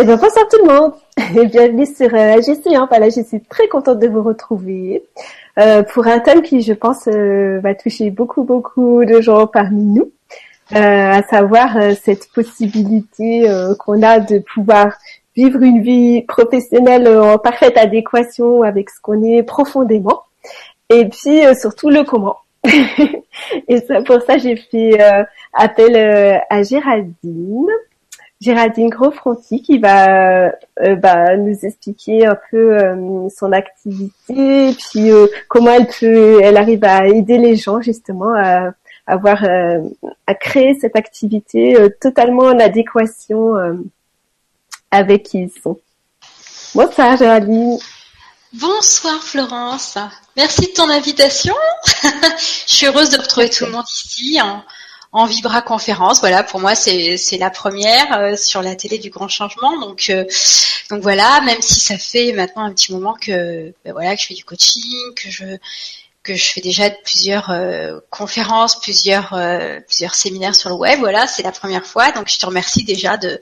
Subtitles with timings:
[0.00, 0.92] Eh bien, bonsoir tout le monde.
[1.36, 2.74] Et bienvenue sur euh, AGC.
[2.88, 5.04] Voilà, je suis très contente de vous retrouver.
[5.58, 9.82] Euh, pour un thème qui, je pense, euh, va toucher beaucoup, beaucoup de gens parmi
[9.82, 10.10] nous,
[10.74, 14.94] euh, à savoir euh, cette possibilité euh, qu'on a de pouvoir
[15.36, 20.22] vivre une vie professionnelle en parfaite adéquation avec ce qu'on est profondément,
[20.88, 22.38] et puis surtout le comment.
[22.64, 24.98] et ça, pour ça, j'ai fait
[25.52, 27.68] appel à Géraldine
[28.40, 35.26] Géraldine Grosfronti qui va euh, bah, nous expliquer un peu euh, son activité, puis euh,
[35.48, 38.72] comment elle peut, elle arrive à aider les gens justement à
[39.06, 39.44] avoir
[40.26, 43.54] à créer cette activité totalement en adéquation
[44.92, 45.80] avec qui ils sont.
[46.76, 47.76] Bonsoir Géraldine.
[48.52, 49.98] Bonsoir Florence.
[50.36, 51.54] Merci de ton invitation.
[52.38, 54.38] Je suis heureuse de retrouver tout le monde ici
[55.12, 56.20] en Vibra conférence.
[56.20, 59.78] Voilà, pour moi c'est la première euh, sur la télé du grand changement.
[59.80, 60.24] Donc euh,
[60.90, 64.26] donc voilà, même si ça fait maintenant un petit moment que ben voilà que je
[64.28, 65.44] fais du coaching, que je
[66.22, 69.36] que je fais déjà plusieurs euh, conférences, plusieurs
[69.86, 71.00] plusieurs séminaires sur le web.
[71.00, 72.12] Voilà, c'est la première fois.
[72.12, 73.40] Donc je te remercie déjà de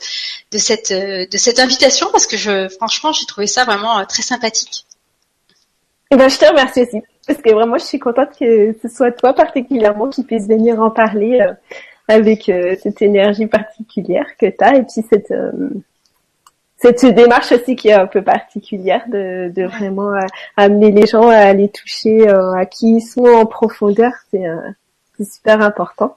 [0.53, 4.87] de cette de cette invitation parce que je franchement j'ai trouvé ça vraiment très sympathique.
[6.11, 7.03] Eh ben je te remercie aussi.
[7.29, 10.91] Parce que vraiment, je suis contente que ce soit toi particulièrement qui puisse venir en
[10.91, 11.53] parler euh,
[12.09, 15.53] avec euh, cette énergie particulière que tu as et puis cette euh,
[16.79, 20.13] cette démarche aussi qui est un peu particulière de, de vraiment
[20.57, 24.45] amener les gens à aller toucher à qui ils sont en profondeur, c'est
[25.25, 26.17] super important.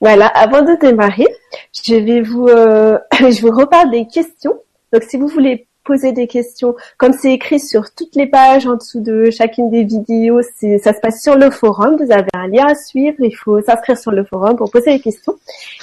[0.00, 1.28] Voilà, avant de démarrer,
[1.74, 2.48] je vais vous
[3.20, 4.58] je vous reparle des questions.
[4.94, 6.74] Donc si vous voulez poser des questions.
[6.98, 11.00] Comme c'est écrit sur toutes les pages en dessous de chacune des vidéos, ça se
[11.00, 11.96] passe sur le forum.
[11.96, 13.16] Vous avez un lien à suivre.
[13.20, 15.34] Il faut s'inscrire sur le forum pour poser des questions.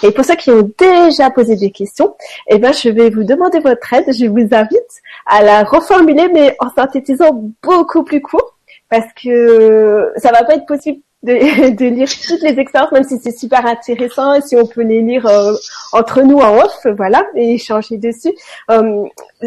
[0.03, 2.15] Et pour ceux qui ont déjà posé des questions,
[2.47, 4.05] eh ben, je vais vous demander votre aide.
[4.13, 8.55] Je vous invite à la reformuler, mais en synthétisant beaucoup plus court
[8.89, 13.19] parce que ça va pas être possible de, de, lire toutes les expériences, même si
[13.19, 15.53] c'est super intéressant si on peut les lire euh,
[15.91, 18.33] entre nous en off, voilà, et échanger dessus.
[18.71, 19.03] Euh,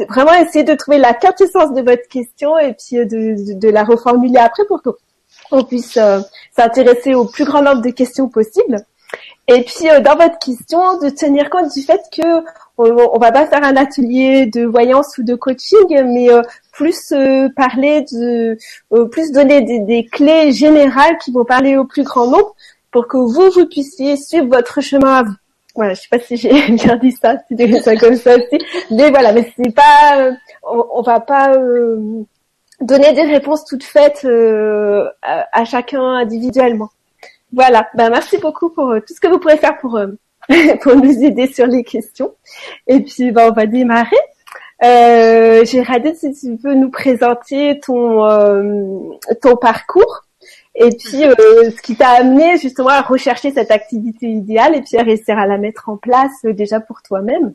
[0.09, 3.84] vraiment essayer de trouver la quintessence de votre question et puis euh, de, de, la
[3.84, 5.99] reformuler après pour qu'on puisse
[6.56, 8.84] s'intéresser au plus grand nombre de questions possibles.
[9.49, 12.44] Et puis dans votre question, de tenir compte du fait que
[12.91, 16.28] on, va pas faire un atelier de voyance ou de coaching, mais
[16.72, 18.59] plus euh, parler de,
[18.93, 22.54] euh, plus donner des, clés générales qui vont parler au plus grand nombre
[22.91, 25.34] pour que vous, vous puissiez suivre votre chemin à vous.
[25.75, 27.56] Voilà, je sais pas si j'ai bien dit ça, si
[27.98, 28.59] comme ça aussi,
[28.91, 30.32] mais voilà, mais c'est pas, euh,
[30.64, 31.56] on, va pas
[32.81, 34.26] donner des réponses toutes faites
[35.22, 36.91] à, chacun individuellement.
[37.54, 39.99] Voilà, ben merci beaucoup pour tout ce que vous pourrez faire pour
[40.83, 42.35] pour nous aider sur les questions.
[42.87, 44.17] Et puis, ben, on va démarrer.
[44.83, 49.01] Euh, Géraldine, si tu peux nous présenter ton euh,
[49.41, 50.25] ton parcours
[50.75, 54.97] et puis euh, ce qui t'a amené justement à rechercher cette activité idéale et puis
[54.97, 57.55] à réussir à la mettre en place euh, déjà pour toi-même.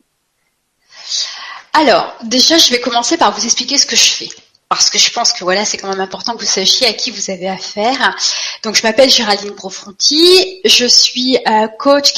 [1.74, 4.28] Alors, déjà, je vais commencer par vous expliquer ce que je fais
[4.78, 7.10] parce que je pense que voilà, c'est quand même important que vous sachiez à qui
[7.10, 8.16] vous avez affaire.
[8.62, 12.12] Donc, je m'appelle Géraldine Profronti, je suis euh, coach,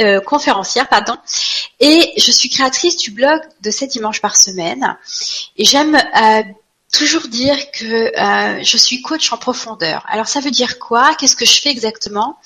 [0.00, 1.18] euh, conférencière, pardon,
[1.80, 4.96] et je suis créatrice du blog de 7 dimanches par semaine.
[5.58, 6.42] Et j'aime euh,
[6.94, 8.10] toujours dire que
[8.62, 10.06] je suis coach en profondeur.
[10.08, 11.14] Alors, ça veut dire quoi?
[11.16, 12.38] Qu'est-ce que je fais exactement?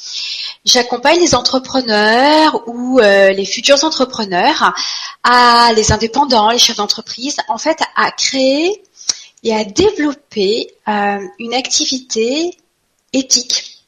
[0.64, 4.74] J'accompagne les entrepreneurs ou les futurs entrepreneurs,
[5.22, 8.82] à les indépendants, les chefs d'entreprise, en fait, à créer
[9.46, 12.58] et à développer euh, une activité
[13.12, 13.84] éthique,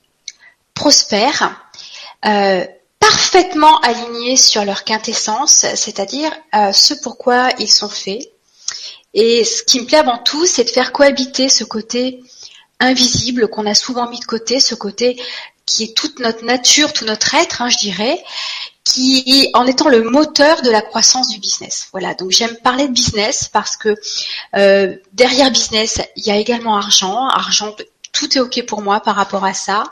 [0.72, 1.68] prospère,
[2.24, 2.64] euh,
[3.00, 8.30] parfaitement alignée sur leur quintessence, c'est-à-dire euh, ce pourquoi ils sont faits.
[9.14, 12.22] Et ce qui me plaît avant tout, c'est de faire cohabiter ce côté
[12.78, 15.20] invisible qu'on a souvent mis de côté, ce côté
[15.66, 18.24] qui est toute notre nature, tout notre être, hein, je dirais,
[18.88, 21.88] qui en étant le moteur de la croissance du business.
[21.92, 23.94] Voilà, donc j'aime parler de business parce que
[24.56, 27.28] euh, derrière business, il y a également argent.
[27.28, 27.74] Argent,
[28.12, 29.84] tout est ok pour moi par rapport à ça.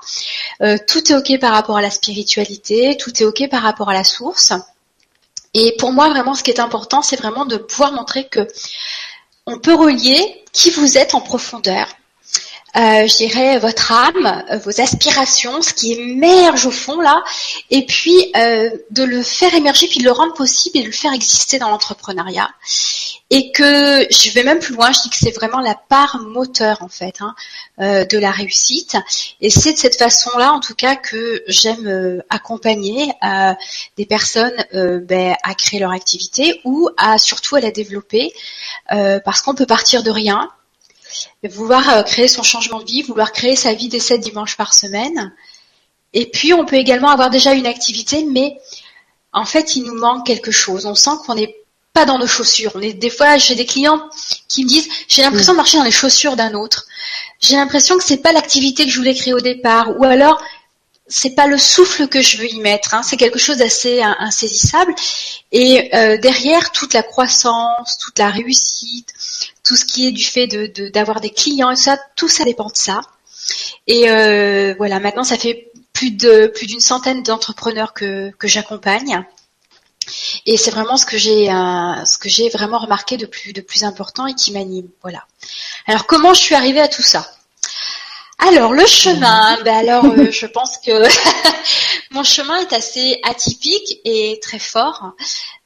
[0.63, 2.97] Euh, tout est ok par rapport à la spiritualité.
[2.97, 4.53] Tout est ok par rapport à la source.
[5.53, 8.49] Et pour moi, vraiment, ce qui est important, c'est vraiment de pouvoir montrer que
[9.47, 11.87] on peut relier qui vous êtes en profondeur
[12.77, 17.23] euh, votre âme, euh, vos aspirations, ce qui émerge au fond là,
[17.71, 20.93] et puis euh, de le faire émerger, puis de le rendre possible et de le
[20.93, 22.51] faire exister dans l'entrepreneuriat.
[23.31, 26.79] Et que je vais même plus loin, je dis que c'est vraiment la part moteur
[26.83, 27.35] en fait hein,
[27.79, 28.97] de la réussite.
[29.41, 33.11] Et c'est de cette façon-là, en tout cas, que j'aime accompagner
[33.97, 38.33] des personnes ben, à créer leur activité ou à surtout à la développer,
[38.89, 40.49] parce qu'on peut partir de rien
[41.45, 44.75] vouloir euh, créer son changement de vie, vouloir créer sa vie des 7 dimanches par
[44.75, 45.33] semaine.
[46.13, 48.59] Et puis, on peut également avoir déjà une activité, mais
[49.33, 50.87] en fait, il nous manque quelque chose.
[50.87, 51.57] On sent qu'on n'est
[51.93, 52.79] pas dans nos chaussures.
[52.79, 54.03] Des fois, j'ai des clients
[54.49, 56.87] qui me disent, j'ai l'impression de marcher dans les chaussures d'un autre.
[57.41, 59.99] J'ai l'impression que c'est pas l'activité que je voulais créer au départ.
[59.99, 60.43] Ou alors,
[61.09, 62.95] c'est pas le souffle que je veux y mettre.
[62.95, 63.03] Hein.
[63.03, 64.95] C'est quelque chose d'assez insaisissable.
[65.53, 69.13] Et euh, derrière toute la croissance, toute la réussite,
[69.65, 72.67] tout ce qui est du fait de d'avoir des clients et ça, tout ça dépend
[72.67, 73.01] de ça.
[73.87, 79.25] Et euh, voilà, maintenant ça fait plus de plus d'une centaine d'entrepreneurs que j'accompagne.
[80.45, 83.61] Et c'est vraiment ce que j'ai euh, ce que j'ai vraiment remarqué de plus de
[83.61, 84.89] plus important et qui m'anime.
[85.03, 85.25] Voilà.
[85.87, 87.29] Alors comment je suis arrivée à tout ça?
[88.39, 90.93] Alors le chemin, ben alors euh, je pense que
[92.11, 95.13] mon chemin est assez atypique et très fort.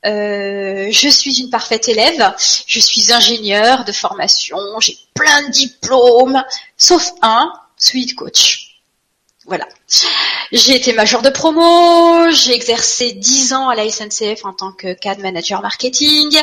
[0.06, 2.34] Euh, je suis une parfaite élève,
[2.66, 6.42] je suis ingénieure de formation, j'ai plein de diplômes,
[6.76, 8.80] sauf un, celui de coach.
[9.46, 9.66] Voilà.
[10.52, 14.94] J'ai été major de promo, j'ai exercé 10 ans à la SNCF en tant que
[14.94, 16.36] cadre manager marketing,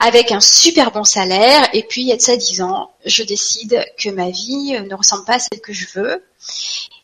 [0.00, 3.22] avec un super bon salaire, et puis il y a de ça 10 ans, je
[3.22, 6.24] décide que ma vie ne ressemble pas à celle que je veux,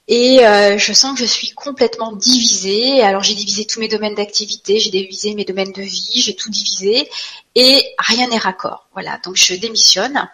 [0.06, 3.02] et euh, je sens que je suis complètement divisée.
[3.02, 6.50] Alors j'ai divisé tous mes domaines d'activité, j'ai divisé mes domaines de vie, j'ai tout
[6.50, 7.08] divisé
[7.54, 8.86] et rien n'est raccord.
[8.92, 10.28] Voilà, donc je démissionne.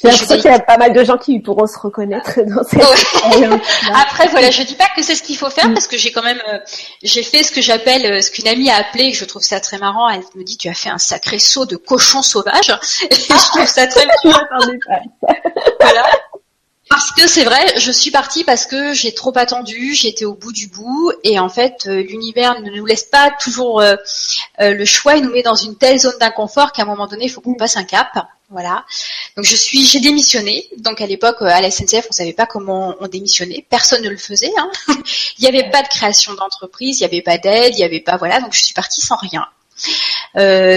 [0.00, 2.80] J'ai l'impression qu'il y a pas mal de gens qui pourront se reconnaître dans cette
[3.92, 6.22] Après voilà, je dis pas que c'est ce qu'il faut faire parce que j'ai quand
[6.22, 6.60] même euh,
[7.02, 9.78] j'ai fait ce que j'appelle euh, ce qu'une amie a appelé, je trouve ça très
[9.78, 10.08] marrant.
[10.08, 12.70] Elle me dit tu as fait un sacré saut de cochon sauvage.
[13.10, 14.44] Et je trouve ça très marrant.
[15.80, 16.08] voilà.
[17.18, 20.68] Que c'est vrai, je suis partie parce que j'ai trop attendu, j'étais au bout du
[20.68, 23.96] bout, et en fait, euh, l'univers ne nous laisse pas toujours euh,
[24.60, 27.24] euh, le choix, il nous met dans une telle zone d'inconfort qu'à un moment donné,
[27.24, 28.06] il faut qu'on passe un cap.
[28.50, 28.84] Voilà.
[29.36, 30.68] Donc je suis, j'ai démissionné.
[30.76, 33.66] Donc à l'époque, à la SNCF, on savait pas comment on démissionnait.
[33.68, 34.52] Personne ne le faisait.
[34.56, 34.70] Hein.
[35.38, 37.98] il n'y avait pas de création d'entreprise, il n'y avait pas d'aide, il n'y avait
[37.98, 38.40] pas voilà.
[38.40, 39.44] Donc je suis partie sans rien.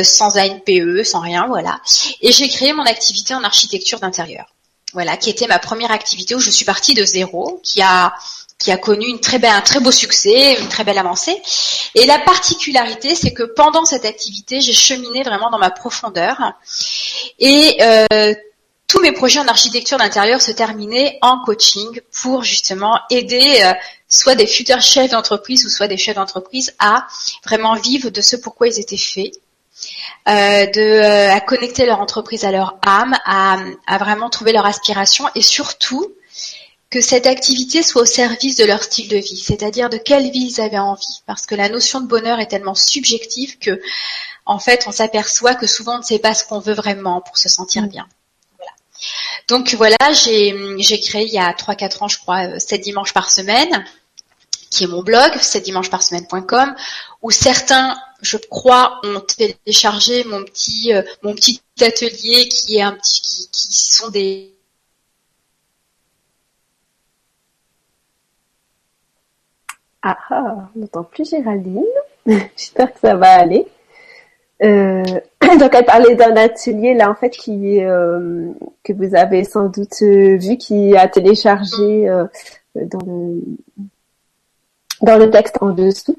[0.03, 1.79] sans ANPE, sans rien, voilà.
[2.21, 4.47] Et j'ai créé mon activité en architecture d'intérieur
[4.93, 8.13] voilà, qui était ma première activité où je suis partie de zéro, qui a
[8.61, 9.07] qui a connu
[9.43, 11.35] un très beau succès, une très belle avancée.
[11.95, 16.53] Et la particularité, c'est que pendant cette activité, j'ai cheminé vraiment dans ma profondeur.
[17.39, 18.35] Et euh,
[18.87, 23.73] tous mes projets en architecture d'intérieur se terminaient en coaching pour justement aider euh,
[24.07, 27.07] soit des futurs chefs d'entreprise ou soit des chefs d'entreprise à
[27.45, 29.31] vraiment vivre de ce pourquoi ils étaient faits
[30.27, 33.57] euh, de euh, à connecter leur entreprise à leur âme, à,
[33.87, 36.13] à vraiment trouver leur aspiration et surtout
[36.91, 40.51] que cette activité soit au service de leur style de vie, c'est-à-dire de quelle vie
[40.51, 43.81] ils avaient envie, parce que la notion de bonheur est tellement subjective que,
[44.45, 47.37] en fait, on s'aperçoit que souvent on ne sait pas ce qu'on veut vraiment pour
[47.37, 47.87] se sentir mm.
[47.87, 48.07] bien.
[48.57, 48.73] Voilà.
[49.47, 53.31] Donc voilà, j'ai créé il y a 3-4 ans, je crois, 7 euh, dimanches par
[53.31, 53.85] semaine,
[54.69, 56.75] qui est mon blog, 7 dimanches par semaine.com,
[57.21, 62.93] où certains je crois, ont téléchargé mon petit euh, mon petit atelier qui est un
[62.93, 64.53] petit qui, qui sont des
[70.03, 71.83] Ah ah, on n'entend plus Géraldine.
[72.25, 73.67] J'espère que ça va aller.
[74.63, 75.03] Euh,
[75.59, 78.51] donc elle parlait d'un atelier là en fait qui euh,
[78.83, 82.07] que vous avez sans doute vu qui a téléchargé
[82.75, 83.41] dans le
[85.01, 86.17] dans le texte en dessous.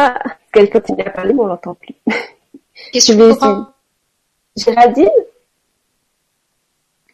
[0.00, 0.16] Ah,
[0.52, 1.96] qu'elle continue à parler, mais on l'entend plus.
[2.92, 3.66] Qu'est-ce que
[4.54, 5.08] tu Géraldine?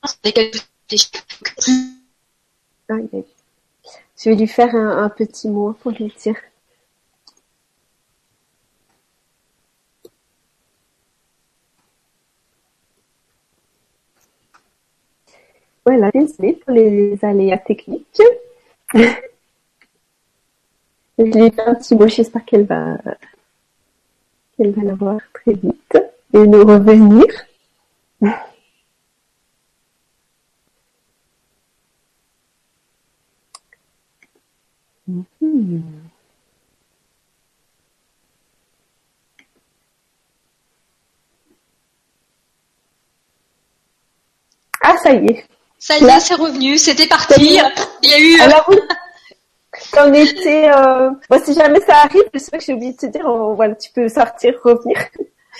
[0.03, 0.09] Ah,
[4.19, 6.37] Je vais lui faire un, petit mot pour lui dire.
[15.87, 18.21] Voilà, désolé pour les aléas techniques.
[21.19, 22.97] Je lui fais un petit mot, j'espère qu'elle va,
[24.57, 25.99] qu'elle va l'avoir très vite
[26.33, 27.25] et nous revenir.
[44.81, 45.47] Ah, ça y est.
[45.79, 47.59] Ça y est, c'est revenu, c'était parti.
[48.03, 48.41] Il y a eu.
[48.41, 48.79] Alors, oui.
[49.99, 50.71] On était.
[50.71, 51.11] Euh...
[51.31, 53.91] Bon, si jamais ça arrive, je sais que j'ai oublié de te dire, voilà, tu
[53.91, 54.97] peux sortir, revenir.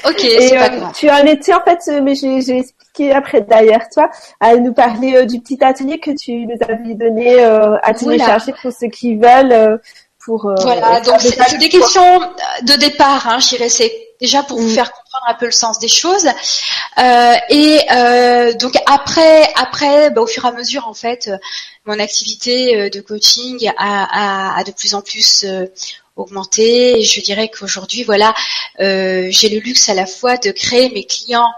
[0.05, 0.81] Ok, c'est pas euh.
[0.95, 4.11] Tu en étais en fait, euh, mais j'ai expliqué après derrière toi,
[4.41, 8.73] à nous parler euh, du petit atelier que tu nous avais donné à télécharger pour
[8.73, 9.81] ceux qui veulent.
[10.25, 12.21] pour, voilà, donc c'est des questions
[12.63, 13.93] de départ, hein, je dirais, c'est
[14.25, 14.75] déjà pour vous mm.
[14.75, 16.27] faire comprendre un peu le sens des choses.
[16.99, 21.31] Euh, et euh, donc après, après, bah, au fur et à mesure, en fait,
[21.87, 25.45] mon activité de coaching a, a, a de plus en plus
[26.17, 27.01] augmenter.
[27.01, 28.35] Et je dirais qu'aujourd'hui, voilà,
[28.81, 31.51] euh, j'ai le luxe à la fois de créer mes clients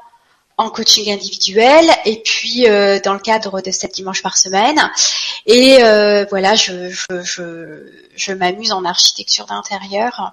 [0.59, 4.91] en coaching individuel et puis euh, dans le cadre de 7 dimanches par semaine.
[5.45, 10.33] Et euh, voilà, je, je, je, je m'amuse en architecture d'intérieur,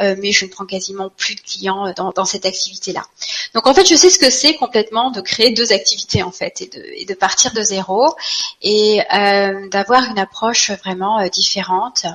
[0.00, 3.06] euh, mais je ne prends quasiment plus de clients dans, dans cette activité-là.
[3.54, 6.60] Donc en fait, je sais ce que c'est complètement de créer deux activités en fait
[6.62, 8.16] et de, et de partir de zéro
[8.62, 12.06] et euh, d'avoir une approche vraiment différente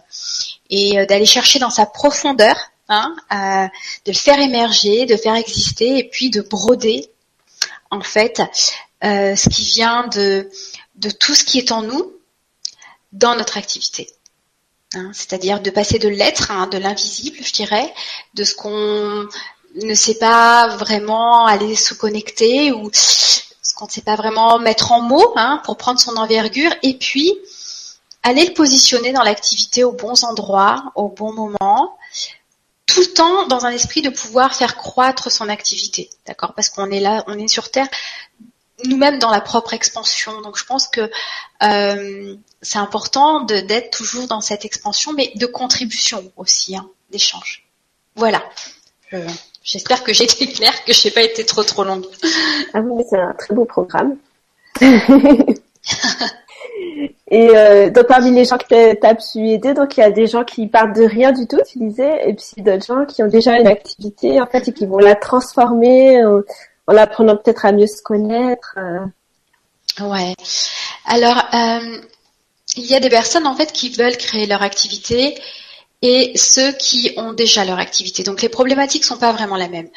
[0.70, 2.58] et d'aller chercher dans sa profondeur
[2.88, 3.16] Hein,
[4.06, 7.10] de le faire émerger, de faire exister, et puis de broder
[7.92, 8.42] en fait
[9.04, 10.50] euh, ce qui vient de,
[11.20, 12.14] tout ce qui est en nous
[13.12, 14.10] dans notre activité.
[14.94, 17.94] Hein, c'est-à-dire de passer de l'être, hein, de l'invisible, je dirais,
[18.34, 19.28] de ce qu'on
[19.76, 24.92] ne sait pas vraiment aller se connecter ou ce qu'on ne sait pas vraiment mettre
[24.92, 27.34] en mots hein, pour prendre son envergure, et puis
[28.24, 31.98] aller le positionner dans l'activité aux bons endroits, au bon moment,
[32.86, 36.54] tout le temps dans un esprit de pouvoir faire croître son activité, d'accord?
[36.54, 37.88] Parce qu'on est là, on est sur Terre,
[38.86, 40.42] nous-mêmes dans la propre expansion.
[40.42, 41.10] Donc je pense que
[41.64, 47.66] euh, c'est important d'être toujours dans cette expansion, mais de contribution aussi, hein, d'échange.
[48.16, 48.44] Voilà.
[49.64, 52.06] J'espère que j'ai été claire, que je n'ai pas été trop trop longue.
[52.74, 54.18] Ah oui, c'est un très beau programme.
[57.32, 60.12] Et euh, donc parmi les gens que tu as pu aider, donc il y a
[60.12, 63.24] des gens qui partent de rien du tout, tu disais, et puis d'autres gens qui
[63.24, 66.42] ont déjà une activité en fait et qui vont la transformer en,
[66.88, 68.78] en apprenant peut-être à mieux se connaître.
[68.78, 69.06] Euh.
[70.02, 70.36] Ouais.
[71.06, 71.98] Alors euh,
[72.78, 75.36] il y a des personnes en fait qui veulent créer leur activité
[76.02, 78.24] et ceux qui ont déjà leur activité.
[78.24, 79.90] Donc les problématiques sont pas vraiment la même.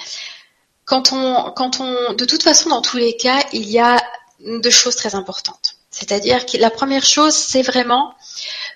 [0.87, 3.98] Quand on, quand on, de toute façon, dans tous les cas, il y a
[4.40, 5.77] deux choses très importantes.
[5.99, 8.14] C'est-à-dire que la première chose, c'est vraiment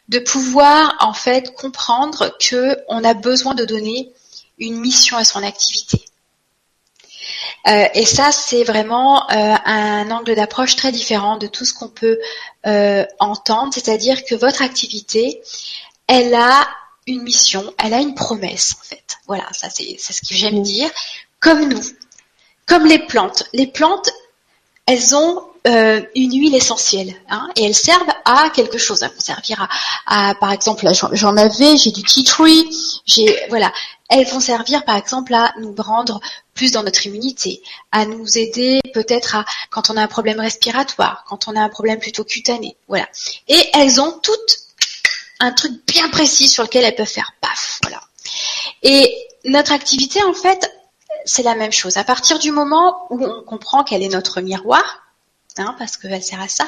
[0.08, 4.10] de pouvoir en fait comprendre que on a besoin de donner
[4.58, 6.04] une mission à son activité.
[7.68, 11.88] Euh, et ça, c'est vraiment euh, un angle d'approche très différent de tout ce qu'on
[11.88, 12.18] peut
[12.66, 13.72] euh, entendre.
[13.72, 15.40] C'est-à-dire que votre activité,
[16.08, 16.68] elle a
[17.06, 19.18] une mission, elle a une promesse en fait.
[19.28, 20.90] Voilà, ça c'est ce que j'aime dire.
[21.38, 21.82] Comme nous,
[22.66, 23.44] comme les plantes.
[23.52, 24.10] Les plantes,
[24.86, 29.02] elles ont euh, une huile essentielle hein, et elles servent à quelque chose.
[29.02, 29.68] Elles vont servir
[30.06, 32.68] à, par exemple, j'en avais, j'ai du tea tree,
[33.06, 33.72] j'ai voilà.
[34.08, 36.20] Elles vont servir par exemple à nous rendre
[36.54, 41.24] plus dans notre immunité, à nous aider peut-être à quand on a un problème respiratoire,
[41.28, 43.08] quand on a un problème plutôt cutané, voilà.
[43.46, 44.58] Et elles ont toutes
[45.38, 48.00] un truc bien précis sur lequel elles peuvent faire paf, voilà.
[48.82, 50.72] Et notre activité en fait,
[51.24, 51.96] c'est la même chose.
[51.98, 55.01] À partir du moment où on comprend qu'elle est notre miroir,
[55.58, 56.66] Hein, parce qu'elle sert à ça,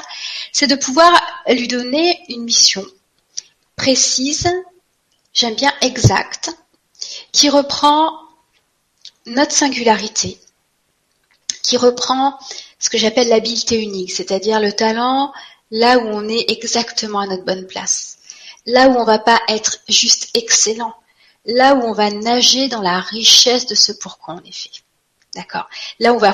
[0.51, 1.11] c'est de pouvoir
[1.47, 2.85] lui donner une mission
[3.75, 4.47] précise,
[5.33, 6.51] j'aime bien exacte,
[7.31, 8.13] qui reprend
[9.25, 10.39] notre singularité,
[11.63, 12.37] qui reprend
[12.77, 15.33] ce que j'appelle l'habileté unique, c'est-à-dire le talent
[15.71, 18.19] là où on est exactement à notre bonne place,
[18.67, 20.93] là où on va pas être juste excellent,
[21.45, 24.84] là où on va nager dans la richesse de ce pourquoi on est fait.
[25.35, 25.67] D'accord.
[25.99, 26.33] Là, on va,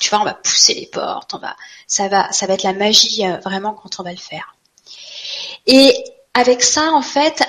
[0.00, 1.54] tu vois, on va pousser les portes, on va,
[1.86, 4.56] ça va, ça va être la magie euh, vraiment quand on va le faire.
[5.66, 5.92] Et
[6.32, 7.42] avec ça, en fait,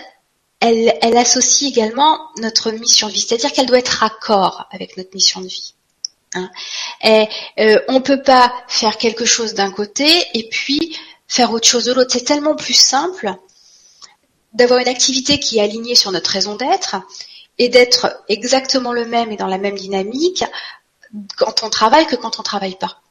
[0.59, 5.11] elle, elle associe également notre mission de vie, c'est-à-dire qu'elle doit être raccord avec notre
[5.13, 5.73] mission de vie.
[6.35, 6.49] Hein.
[7.01, 7.27] Et
[7.59, 11.93] euh, on peut pas faire quelque chose d'un côté et puis faire autre chose de
[11.93, 12.11] l'autre.
[12.11, 13.33] C'est tellement plus simple
[14.53, 16.97] d'avoir une activité qui est alignée sur notre raison d'être
[17.57, 20.43] et d'être exactement le même et dans la même dynamique
[21.37, 23.01] quand on travaille que quand on travaille pas.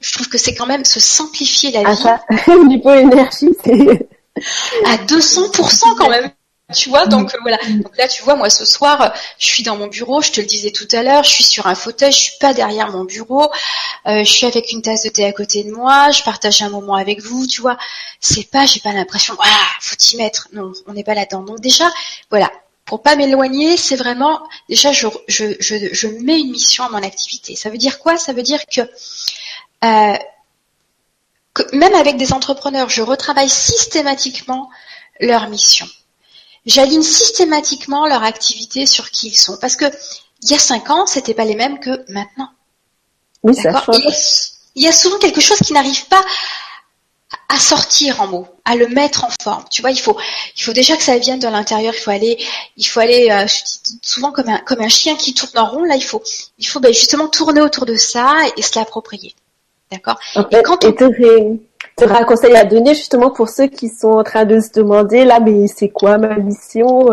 [0.00, 2.02] Je trouve que c'est quand même se simplifier la ah, vie.
[2.02, 2.20] Ça,
[2.66, 4.08] niveau énergie, c'est
[4.86, 6.30] à 200% quand même.
[6.74, 7.56] Tu vois, donc euh, voilà.
[7.66, 10.20] Donc là, tu vois, moi ce soir, je suis dans mon bureau.
[10.20, 12.52] Je te le disais tout à l'heure, je suis sur un fauteuil, je suis pas
[12.52, 13.50] derrière mon bureau.
[14.06, 16.10] Euh, je suis avec une tasse de thé à côté de moi.
[16.10, 17.46] Je partage un moment avec vous.
[17.46, 17.78] Tu vois,
[18.20, 20.48] c'est pas, j'ai pas l'impression, ah, faut y mettre.
[20.52, 21.40] Non, on n'est pas là-dedans.
[21.40, 21.90] Donc déjà,
[22.28, 22.52] voilà,
[22.88, 24.40] pour pas m'éloigner, c'est vraiment
[24.70, 27.54] déjà je, je, je, je, mets une mission à mon activité.
[27.54, 28.16] Ça veut dire quoi?
[28.16, 28.80] Ça veut dire que
[29.84, 30.16] euh,
[31.74, 34.70] même avec des entrepreneurs, je retravaille systématiquement
[35.20, 35.86] leur mission.
[36.64, 39.58] J'aligne systématiquement leur activité sur qui ils sont.
[39.60, 39.84] Parce que
[40.42, 42.48] il y a cinq ans, c'était pas les mêmes que maintenant.
[43.42, 43.84] Oui, ça
[44.74, 46.24] il y a souvent quelque chose qui n'arrive pas
[47.48, 49.64] à sortir en mots, à le mettre en forme.
[49.70, 50.16] Tu vois, il faut,
[50.56, 51.94] il faut déjà que ça vienne de l'intérieur.
[51.96, 52.38] Il faut aller,
[52.76, 53.46] il faut aller euh,
[54.02, 55.84] souvent comme un, comme un chien qui tourne en rond.
[55.84, 56.22] Là, il faut,
[56.58, 59.34] il faut ben, justement tourner autour de ça et, se l'approprier.
[59.90, 60.18] D'accord?
[60.50, 60.92] et quand on...
[60.92, 61.04] tu
[62.04, 65.24] aurais un conseil à donner justement pour ceux qui sont en train de se demander
[65.24, 67.06] là, mais c'est quoi ma mission?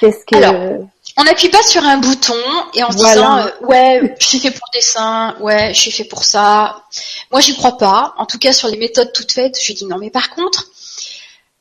[0.00, 0.80] Qu'est-ce que
[1.18, 2.40] on n'appuie pas sur un bouton
[2.74, 5.90] et en se disant euh, ouais, je suis fait pour le dessin, ouais, je suis
[5.90, 6.84] fait pour ça.
[7.32, 8.14] Moi, j'y crois pas.
[8.18, 9.98] En tout cas, sur les méthodes toutes faites, je dis non.
[9.98, 10.70] Mais par contre,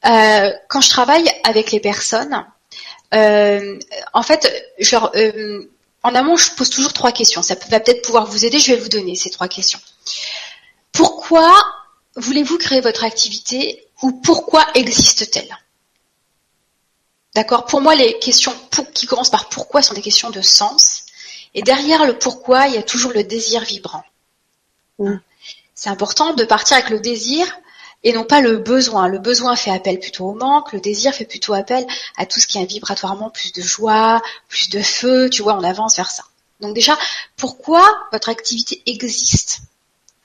[0.05, 2.45] euh, quand je travaille avec les personnes,
[3.15, 3.79] euh,
[4.13, 4.47] en fait,
[6.03, 7.41] en amont, je pose toujours trois questions.
[7.41, 8.59] Ça va peut-être pouvoir vous aider.
[8.59, 9.79] Je vais vous donner ces trois questions.
[10.91, 11.51] Pourquoi
[12.15, 15.57] voulez-vous créer votre activité ou pourquoi existe-t-elle?
[17.36, 18.53] D'accord Pour moi, les questions
[18.93, 21.03] qui commencent par pourquoi sont des questions de sens.
[21.53, 24.03] Et derrière le pourquoi, il y a toujours le désir vibrant.
[25.00, 25.17] Mm.
[25.75, 27.46] C'est important de partir avec le désir
[28.03, 29.07] et non pas le besoin.
[29.07, 31.86] Le besoin fait appel plutôt au manque, le désir fait plutôt appel
[32.17, 35.63] à tout ce qui est vibratoirement plus de joie, plus de feu, tu vois, on
[35.63, 36.24] avance vers ça.
[36.60, 36.98] Donc déjà,
[37.36, 39.60] pourquoi votre activité existe?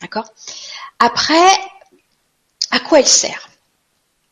[0.00, 0.32] D'accord?
[0.98, 1.58] Après,
[2.70, 3.48] à quoi elle sert?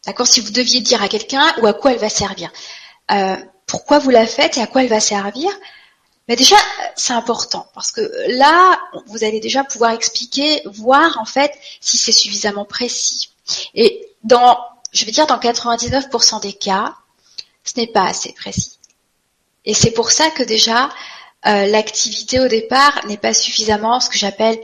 [0.06, 2.50] D'accord Si vous deviez dire à quelqu'un ou à quoi elle va servir.
[3.10, 5.50] Euh, pourquoi vous la faites et à quoi elle va servir?
[6.28, 6.56] Mais déjà,
[6.96, 12.12] c'est important parce que là, vous allez déjà pouvoir expliquer, voir en fait si c'est
[12.12, 13.30] suffisamment précis.
[13.74, 14.58] Et dans,
[14.92, 16.94] je vais dire, dans 99% des cas,
[17.64, 18.78] ce n'est pas assez précis.
[19.64, 20.90] Et c'est pour ça que déjà,
[21.46, 24.58] euh, l'activité au départ n'est pas suffisamment ce que j'appelle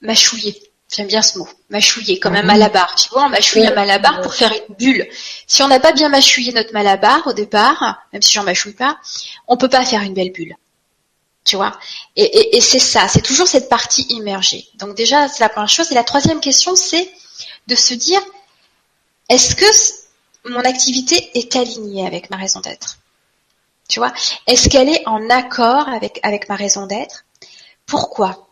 [0.00, 0.63] mâchouillée.
[0.92, 2.46] J'aime bien ce mot, mâchouiller, comme un mhm.
[2.46, 2.94] malabar.
[2.94, 5.08] Tu vois, on mâchouille un malabar pour faire une bulle.
[5.46, 8.98] Si on n'a pas bien mâchouillé notre malabar au départ, même si j'en mâchouille pas,
[9.48, 10.56] on peut pas faire une belle bulle.
[11.44, 11.78] Tu vois?
[12.16, 14.66] Et, c'est ça, c'est toujours cette partie immergée.
[14.76, 15.90] Donc déjà, c'est la première chose.
[15.92, 17.10] Et la troisième question, c'est
[17.66, 18.20] de se dire,
[19.28, 22.98] est-ce que mon activité est alignée avec ma raison d'être?
[23.88, 24.12] Tu vois?
[24.46, 27.26] Est-ce qu'elle est en accord avec, avec ma raison d'être?
[27.84, 28.48] Pourquoi?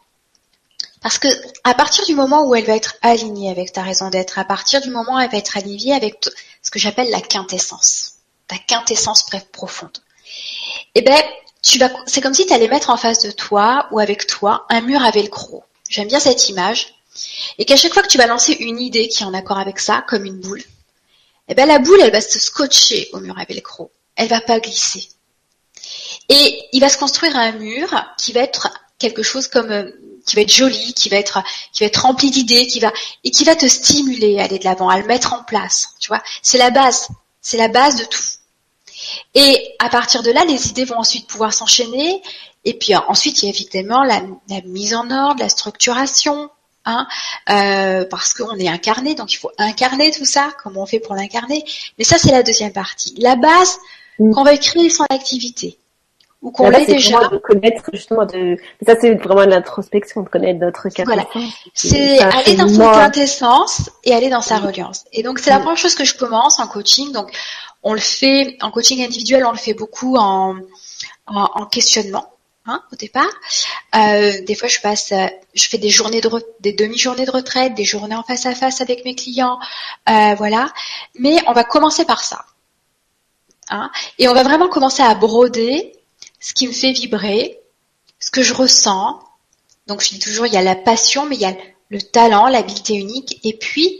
[1.02, 1.28] Parce que
[1.64, 4.80] à partir du moment où elle va être alignée avec ta raison d'être, à partir
[4.80, 6.28] du moment où elle va être alignée avec
[6.62, 8.12] ce que j'appelle la quintessence,
[8.48, 9.98] ta quintessence profonde,
[10.94, 11.20] eh ben,
[11.62, 14.66] tu vas, c'est comme si tu allais mettre en face de toi ou avec toi
[14.68, 15.64] un mur à velcro.
[15.88, 16.94] J'aime bien cette image.
[17.58, 19.78] Et qu'à chaque fois que tu vas lancer une idée qui est en accord avec
[19.78, 20.62] ça, comme une boule,
[21.48, 23.90] eh ben, la boule, elle va se scotcher au mur à velcro.
[24.16, 25.08] Elle va pas glisser.
[26.28, 29.90] Et il va se construire un mur qui va être quelque chose comme euh,
[30.26, 32.92] qui va être joli, qui va être qui va être rempli d'idées, qui va
[33.24, 35.90] et qui va te stimuler à aller de l'avant, à le mettre en place.
[36.00, 37.08] Tu vois, c'est la base,
[37.40, 38.22] c'est la base de tout.
[39.34, 42.22] Et à partir de là, les idées vont ensuite pouvoir s'enchaîner.
[42.64, 44.20] Et puis ensuite, il y a évidemment la,
[44.64, 46.48] mise en ordre, la structuration,
[46.84, 47.06] hein,
[47.50, 51.16] euh, parce qu'on est incarné, donc il faut incarner tout ça, comment on fait pour
[51.16, 51.64] l'incarner.
[51.98, 53.14] Mais ça, c'est la deuxième partie.
[53.18, 53.78] La base,
[54.20, 54.32] mm.
[54.32, 55.78] qu'on va créer son activité
[56.42, 57.28] ou qu'on l'ait déjà.
[57.28, 61.26] De connaître justement de, ça c'est vraiment l'introspection de connaître notre quintessence.
[61.32, 61.48] Voilà.
[61.72, 65.04] C'est aller dans son quintessence et aller dans sa reliance.
[65.12, 67.12] Et donc c'est la première chose que je commence en coaching.
[67.12, 67.30] Donc
[67.82, 70.56] on le fait en coaching individuel, on le fait beaucoup en,
[71.26, 72.26] en, questionnement.
[72.64, 73.26] Hein, au départ,
[73.96, 77.74] euh, des fois je passe, euh, je fais des journées de des demi-journées de retraite,
[77.74, 79.58] des journées en face à face avec mes clients,
[80.08, 80.72] euh, voilà.
[81.18, 82.44] Mais on va commencer par ça,
[83.68, 85.92] hein, et on va vraiment commencer à broder
[86.42, 87.58] ce qui me fait vibrer,
[88.18, 89.22] ce que je ressens.
[89.86, 91.56] Donc je dis toujours, il y a la passion, mais il y a
[91.88, 93.98] le talent, l'habileté unique, et puis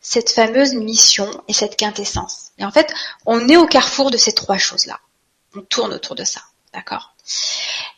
[0.00, 2.50] cette fameuse mission et cette quintessence.
[2.58, 2.92] Et en fait,
[3.26, 4.98] on est au carrefour de ces trois choses-là.
[5.54, 6.40] On tourne autour de ça,
[6.72, 7.14] d'accord?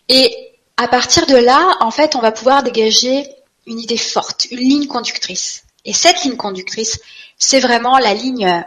[0.08, 3.26] Et à partir de là, en fait, on va pouvoir dégager
[3.66, 5.64] une idée forte, une ligne conductrice.
[5.84, 7.00] Et cette ligne conductrice,
[7.38, 8.64] c'est vraiment la ligne,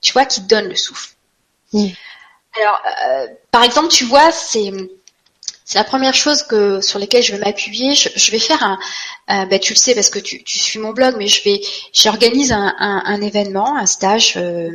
[0.00, 1.14] tu vois, qui donne le souffle.
[2.58, 4.72] Alors, euh, par exemple, tu vois, c'est
[5.70, 7.94] c'est la première chose que sur lesquelles je vais m'appuyer.
[7.94, 8.60] Je, vais faire
[9.28, 11.60] un, ben, tu le sais parce que tu, tu suis mon blog, mais je vais,
[11.92, 14.70] j'organise un, un, événement, un stage euh,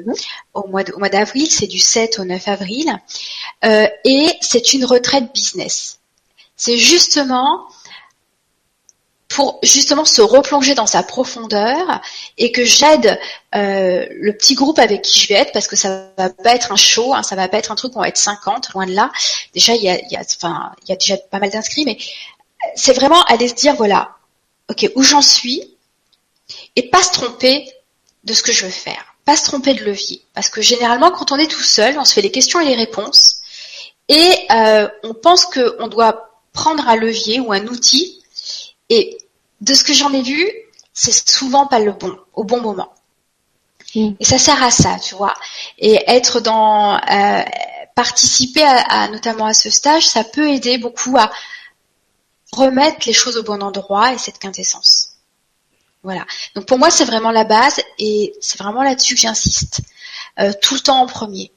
[0.54, 1.52] au mois au mois d'avril.
[1.52, 2.98] C'est du 7 au 9 avril,
[3.66, 6.00] euh, et c'est une retraite business.
[6.56, 7.68] C'est justement
[9.36, 12.00] pour justement se replonger dans sa profondeur
[12.38, 13.20] et que j'aide
[13.54, 16.72] euh, le petit groupe avec qui je vais être parce que ça va pas être
[16.72, 18.86] un show, hein, ça va pas être un truc où on va être 50, loin
[18.86, 19.12] de là.
[19.54, 21.98] Déjà il y a, y a déjà pas mal d'inscrits, mais
[22.78, 24.16] c'est vraiment aller se dire voilà,
[24.70, 25.76] ok où j'en suis
[26.78, 27.70] et pas se tromper
[28.24, 31.34] de ce que je veux faire, pas se tromper de levier, parce que généralement quand
[31.34, 33.42] on est tout seul, on se fait les questions et les réponses,
[34.08, 38.22] et euh, on pense qu'on doit prendre un levier ou un outil,
[38.90, 39.18] et
[39.62, 40.50] de ce que j'en ai vu,
[40.94, 42.94] c'est souvent pas le bon, au bon moment.
[43.96, 44.12] Mm.
[44.20, 45.34] Et ça sert à ça, tu vois.
[45.78, 47.44] Et être dans euh,
[47.96, 51.32] participer à, notamment à ce stage, ça peut aider beaucoup à
[52.52, 55.12] remettre les choses au bon endroit et cette quintessence.
[56.04, 56.26] Voilà.
[56.56, 59.82] Donc pour moi, c'est vraiment la base et c'est vraiment là-dessus que j'insiste
[60.40, 61.52] euh, tout le temps en premier.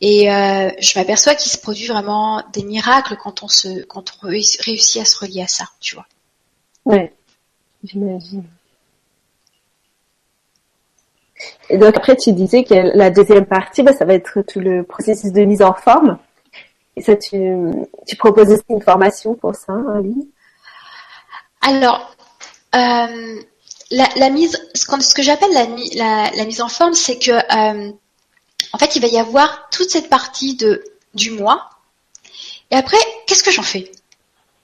[0.00, 4.26] Et euh, je m'aperçois qu'il se produit vraiment des miracles quand on se, quand on
[4.26, 6.06] réussit à se relier à ça, tu vois.
[6.84, 7.14] Ouais,
[7.86, 8.44] j'imagine.
[11.68, 14.82] Et donc après, tu disais que la deuxième partie, bah, ça va être tout le
[14.82, 16.18] processus de mise en forme.
[16.96, 17.38] Et ça, tu,
[18.06, 20.24] tu proposes aussi une formation pour ça en ligne
[21.60, 22.16] Alors,
[22.74, 23.40] euh,
[23.90, 27.92] la, la, mise, ce, que j'appelle la, la, la, mise en forme, c'est que euh,
[28.72, 30.82] en fait, il va y avoir toute cette partie de
[31.14, 31.70] du mois.
[32.70, 33.90] Et après, qu'est-ce que j'en fais?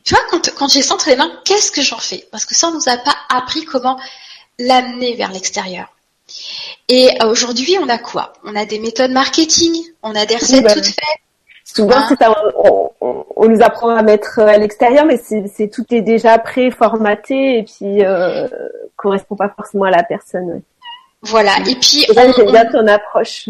[0.04, 2.26] Tu vois, quand, quand j'ai centré les mains, qu'est-ce que j'en fais?
[2.30, 3.98] Parce que ça, on nous a pas appris comment
[4.58, 5.88] l'amener vers l'extérieur.
[6.88, 8.32] Et aujourd'hui, on a quoi?
[8.44, 11.22] On a des méthodes marketing, on a des recettes bah toutes faites.
[11.64, 12.34] Souvent, hein
[13.36, 18.04] on, nous apprend à mettre à l'extérieur, mais c'est tout est déjà pré-formaté et puis
[18.04, 18.48] euh,
[18.96, 20.62] correspond pas forcément à la personne.
[21.22, 21.52] Voilà.
[21.68, 23.48] Et puis, j'aime bien ton approche.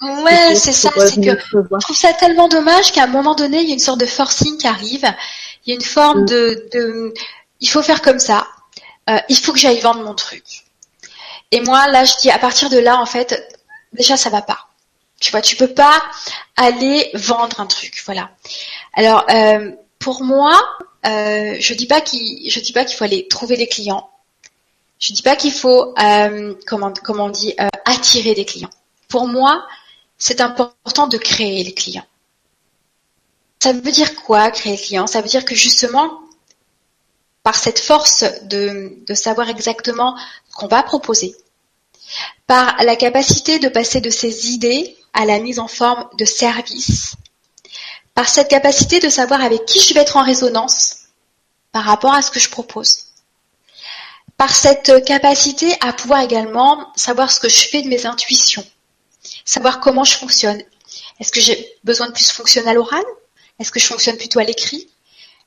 [0.00, 0.90] Ouais, c'est ça.
[0.96, 3.80] C'est que je trouve ça tellement dommage qu'à un moment donné, il y a une
[3.80, 5.06] sorte de forcing qui arrive.
[5.64, 7.14] Il y a une forme de,
[7.60, 8.46] il faut faire comme ça.
[9.08, 10.64] Euh, il faut que j'aille vendre mon truc.
[11.50, 13.60] Et moi, là, je dis, à partir de là, en fait,
[13.92, 14.68] déjà, ça va pas.
[15.20, 16.02] Tu vois, tu peux pas
[16.56, 18.30] aller vendre un truc, voilà.
[18.94, 20.60] Alors, euh, pour moi,
[21.06, 24.10] euh, je dis pas qu'il, je dis pas qu'il faut aller trouver des clients.
[24.98, 25.94] Je dis pas qu'il faut,
[26.66, 28.70] comment, comment on dit, attirer des clients.
[29.08, 29.66] Pour moi,
[30.16, 32.06] c'est important de créer les clients.
[33.64, 36.20] Ça veut dire quoi, créer les clients Ça veut dire que justement,
[37.42, 40.18] par cette force de, savoir exactement
[40.50, 41.34] ce qu'on va proposer,
[42.46, 47.14] par la capacité de passer de ces idées à la mise en forme de services,
[48.12, 50.96] par cette capacité de savoir avec qui je vais être en résonance
[51.72, 53.06] par rapport à ce que je propose,
[54.36, 58.66] par cette capacité à pouvoir également savoir ce que je fais de mes intuitions,
[59.46, 60.62] savoir comment je fonctionne.
[61.18, 63.02] Est-ce que j'ai besoin de plus fonctionner à l'oral
[63.58, 64.88] Est-ce que je fonctionne plutôt à l'écrit?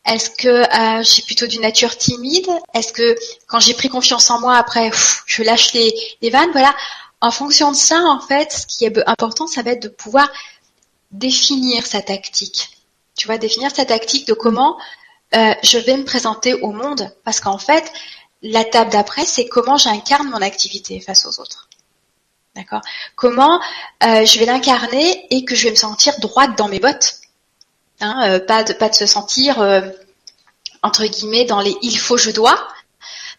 [0.06, 2.48] Est-ce que euh, je plutôt d'une nature timide?
[2.74, 3.16] Est-ce que
[3.48, 4.90] quand j'ai pris confiance en moi, après,
[5.26, 6.52] je lâche les, les vannes?
[6.54, 6.74] Voilà.
[7.20, 10.30] En fonction de ça, en fait, ce qui est important, ça va être de pouvoir
[11.12, 12.70] définir sa tactique.
[13.18, 14.78] Tu vois, définir sa tactique de comment
[15.36, 17.12] euh, je vais me présenter au monde.
[17.26, 17.92] Parce qu'en fait,
[18.42, 21.68] la table d'après, c'est comment j'incarne mon activité face aux autres.
[22.56, 22.82] D'accord?
[23.16, 23.60] Comment
[24.04, 27.16] euh, je vais l'incarner et que je vais me sentir droite dans mes bottes
[28.00, 29.82] Hein, euh, pas de pas se sentir euh,
[30.84, 32.68] entre guillemets dans les il faut je dois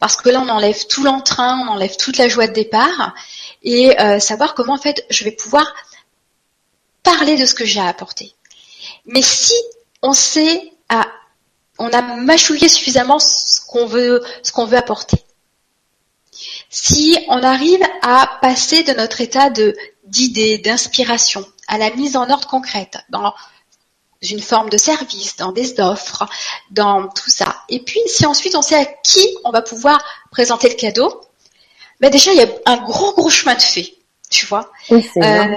[0.01, 3.15] parce que là on enlève tout l'entrain, on enlève toute la joie de départ
[3.63, 5.73] et euh, savoir comment en fait je vais pouvoir
[7.05, 8.35] parler de ce que j'ai à apporter.
[9.07, 9.55] Mais si
[10.03, 10.73] on sait
[11.81, 15.25] on a mâchouillé suffisamment ce qu'on veut ce qu'on veut apporter.
[16.69, 22.29] Si on arrive à passer de notre état de d'idée, d'inspiration à la mise en
[22.29, 22.99] ordre concrète
[24.23, 26.27] une forme de service, dans des offres,
[26.71, 27.57] dans tout ça.
[27.69, 31.21] Et puis, si ensuite on sait à qui on va pouvoir présenter le cadeau,
[32.01, 33.95] ben déjà, il y a un gros, gros chemin de fait,
[34.31, 34.71] tu vois.
[34.91, 35.57] euh,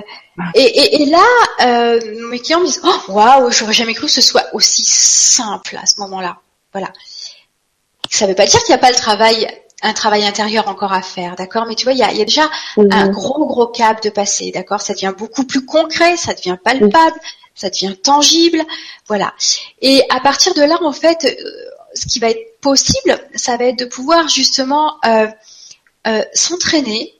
[0.56, 1.26] et, et, là,
[1.62, 5.78] euh, mes clients me disent, oh, waouh, j'aurais jamais cru que ce soit aussi simple
[5.82, 6.38] à ce moment-là.
[6.72, 6.92] Voilà.
[8.10, 9.48] Ça veut pas dire qu'il n'y a pas le travail
[9.84, 11.66] un travail intérieur encore à faire, d'accord?
[11.68, 12.48] Mais tu vois, il y a, déjà
[12.78, 14.82] un gros gros cap de passer, d'accord?
[14.82, 17.20] Ça devient beaucoup plus concret, ça devient palpable,
[17.62, 18.64] ça devient tangible,
[19.08, 19.34] voilà.
[19.82, 23.66] Et à partir de là, en fait, euh, ce qui va être possible, ça va
[23.66, 25.28] être de pouvoir justement euh,
[26.08, 27.14] euh, s'entraîner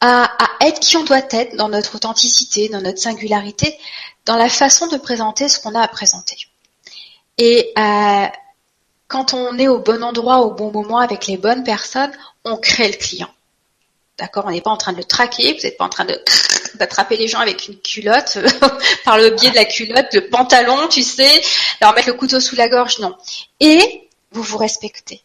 [0.00, 0.28] à,
[0.60, 3.76] être qui on doit être dans notre authenticité, dans notre singularité,
[4.24, 6.36] dans la façon de présenter ce qu'on a à présenter.
[7.38, 7.72] Et
[9.06, 12.10] quand on est au bon endroit, au bon moment, avec les bonnes personnes,
[12.44, 13.28] on crée le client.
[14.18, 16.06] D'accord On n'est pas en train de le traquer, vous n'êtes pas en train
[16.74, 18.38] d'attraper les gens avec une culotte,
[19.04, 21.42] par le biais de la culotte, le pantalon, tu sais,
[21.80, 23.16] leur mettre le couteau sous la gorge, non.
[23.60, 25.22] Et vous vous respectez.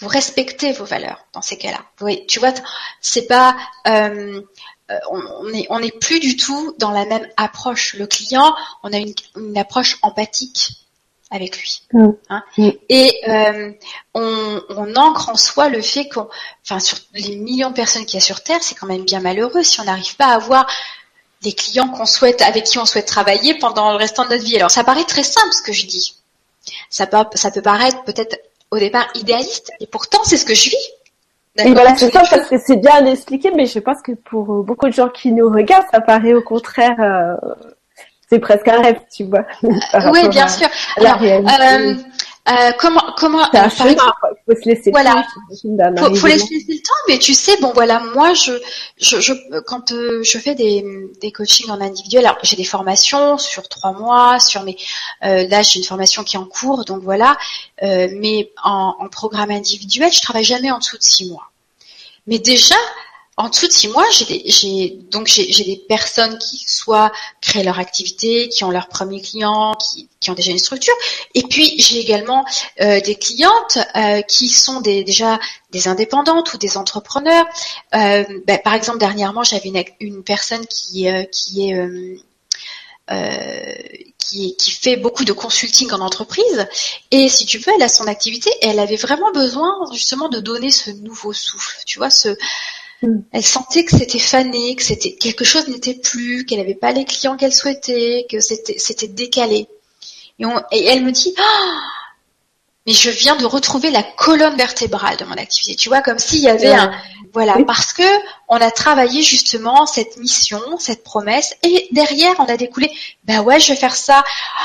[0.00, 1.80] Vous respectez vos valeurs dans ces cas-là.
[2.00, 2.52] Oui, tu vois,
[3.00, 4.42] c'est pas, euh,
[4.90, 7.94] euh on n'est plus du tout dans la même approche.
[7.94, 10.83] Le client, on a une approche empathique
[11.34, 11.82] avec lui.
[11.92, 12.10] Mm.
[12.30, 12.42] Hein.
[12.56, 12.70] Mm.
[12.88, 13.72] Et euh,
[14.14, 16.28] on, on, ancre en soi le fait qu'on,
[16.64, 19.20] enfin sur les millions de personnes qu'il y a sur Terre, c'est quand même bien
[19.20, 20.66] malheureux si on n'arrive pas à avoir
[21.42, 24.56] des clients qu'on souhaite, avec qui on souhaite travailler pendant le restant de notre vie.
[24.56, 26.14] Alors ça paraît très simple ce que je dis.
[26.88, 28.38] Ça peut, ça peut paraître peut-être
[28.70, 30.90] au départ idéaliste, et pourtant c'est ce que je vis.
[31.56, 34.88] Et voilà, c'est ça parce que c'est bien expliqué, mais je pense que pour beaucoup
[34.88, 37.36] de gens qui nous regardent, ça paraît au contraire, euh,
[38.28, 39.44] c'est presque un rêve, tu vois.
[39.62, 40.68] oui, bien sûr.
[40.96, 41.94] Alors, euh,
[42.46, 43.94] euh, comment, comment, un chemin,
[44.46, 45.24] faut se laisser voilà.
[45.50, 46.08] le temps.
[46.08, 48.52] Faut, faut laisser le temps, mais tu sais, bon voilà, moi je,
[48.98, 50.84] je, je quand euh, je fais des,
[51.22, 54.76] des coachings en individuel, alors j'ai des formations sur trois mois, sur mes,
[55.24, 57.38] euh, là j'ai une formation qui est en cours, donc voilà,
[57.82, 61.50] euh, mais en, en programme individuel, je travaille jamais en dessous de six mois.
[62.26, 62.76] Mais déjà,
[63.36, 68.48] en dessous de six mois, j'ai donc j'ai des personnes qui soit créent leur activité,
[68.48, 70.94] qui ont leur premier client, qui, qui ont déjà une structure,
[71.34, 72.44] et puis j'ai également
[72.80, 77.44] euh, des clientes euh, qui sont des, déjà des indépendantes ou des entrepreneurs.
[77.94, 81.74] Euh, ben, par exemple, dernièrement, j'avais une, une, personne qui euh, qui est
[83.10, 83.74] euh,
[84.16, 86.66] qui, qui, fait beaucoup de consulting en entreprise
[87.10, 90.40] et si tu veux, elle a son activité et elle avait vraiment besoin justement de
[90.40, 92.34] donner ce nouveau souffle, tu vois, ce.
[93.32, 97.04] Elle sentait que c'était fané, que c'était quelque chose n'était plus, qu'elle n'avait pas les
[97.04, 99.68] clients qu'elle souhaitait, que c'était c'était décalé.
[100.38, 101.82] Et, et, elle me dit, ah,
[102.86, 105.74] mais je viens de retrouver la colonne vertébrale de mon activité.
[105.74, 106.92] Tu vois, comme s'il y avait un,
[107.32, 108.02] voilà, parce que
[108.48, 112.92] on a travaillé justement cette mission, cette promesse, et derrière on a découlé,
[113.24, 114.22] bah ouais, je vais faire ça.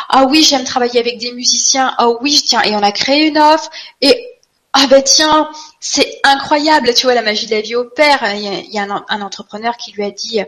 [0.10, 1.94] Ah oui, j'aime travailler avec des musiciens.
[1.98, 3.70] Ah oui, tiens, et on a créé une offre.
[4.02, 4.29] Et
[4.74, 8.24] ah ben tiens, c'est incroyable, tu vois, la magie de la vie au père.
[8.36, 10.42] Il y a, un, entrepreneur qui lui a dit,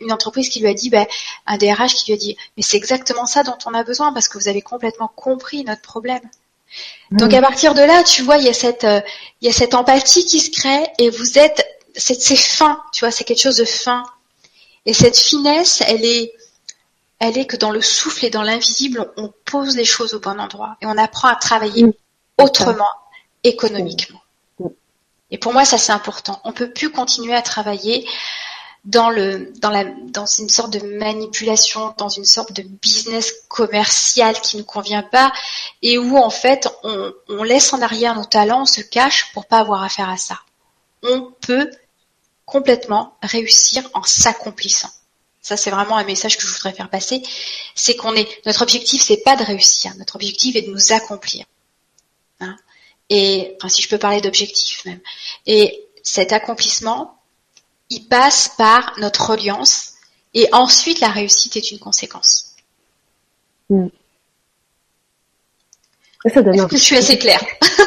[0.00, 1.06] une entreprise qui lui a dit, ben,
[1.46, 4.28] un DRH qui lui a dit, mais c'est exactement ça dont on a besoin parce
[4.28, 6.22] que vous avez complètement compris notre problème.
[7.10, 9.00] Donc à partir de là, tu vois, il y a cette, euh,
[9.40, 11.66] il y a cette empathie qui se crée et vous êtes,
[11.96, 14.04] c'est, c'est fin, tu vois, c'est quelque chose de fin.
[14.86, 16.32] Et cette finesse, elle est,
[17.18, 20.38] elle est que dans le souffle et dans l'invisible, on pose les choses au bon
[20.38, 21.86] endroit et on apprend à travailler
[22.38, 22.86] autrement
[23.44, 24.20] économiquement.
[25.30, 26.40] Et pour moi, ça c'est important.
[26.44, 28.08] On peut plus continuer à travailler
[28.84, 34.40] dans le dans la dans une sorte de manipulation, dans une sorte de business commercial
[34.40, 35.32] qui ne convient pas
[35.82, 39.46] et où en fait on, on laisse en arrière nos talents, on se cache pour
[39.46, 40.40] pas avoir affaire à ça.
[41.02, 41.70] On peut
[42.46, 44.88] complètement réussir en s'accomplissant.
[45.42, 47.22] Ça, c'est vraiment un message que je voudrais faire passer.
[47.74, 49.94] C'est qu'on est, notre objectif, c'est pas de réussir.
[49.96, 51.44] Notre objectif est de nous accomplir.
[53.10, 55.00] Et si je peux parler d'objectif même.
[55.46, 57.18] Et cet accomplissement,
[57.90, 59.94] il passe par notre reliance
[60.34, 62.54] et ensuite la réussite est une conséquence.
[63.70, 63.88] Hmm.
[66.26, 67.42] Ça donne Est-ce que je suis assez claire?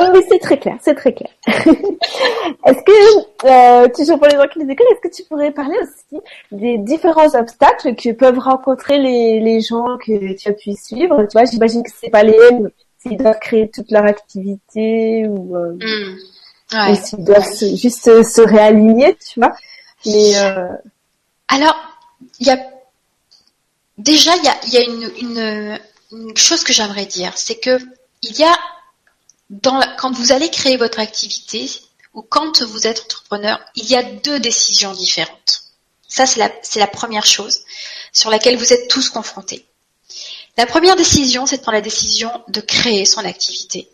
[0.00, 1.30] Ah Oui, c'est très clair, c'est très clair.
[1.48, 5.76] est-ce que, euh, toujours pour les gens qui les écoutent, est-ce que tu pourrais parler
[5.82, 11.24] aussi des différents obstacles que peuvent rencontrer les, les gens que tu as pu suivre?
[11.24, 15.56] Tu vois, j'imagine que c'est pas les mêmes s'ils doivent créer toute leur activité ou,
[15.56, 16.94] euh, hmm.
[16.96, 19.54] s'ils doivent juste se réaligner, tu vois.
[20.06, 20.68] Mais euh...
[21.48, 21.76] alors,
[22.40, 22.58] il y a
[23.96, 25.80] déjà il y a, y a une, une,
[26.12, 27.78] une, chose que j'aimerais dire, c'est que
[28.22, 28.58] il y a
[29.50, 31.70] dans quand vous allez créer votre activité
[32.14, 35.62] ou quand vous êtes entrepreneur, il y a deux décisions différentes.
[36.08, 37.60] Ça, c'est la, c'est la première chose
[38.12, 39.67] sur laquelle vous êtes tous confrontés.
[40.58, 43.88] La première décision, c'est de prendre la décision de créer son activité.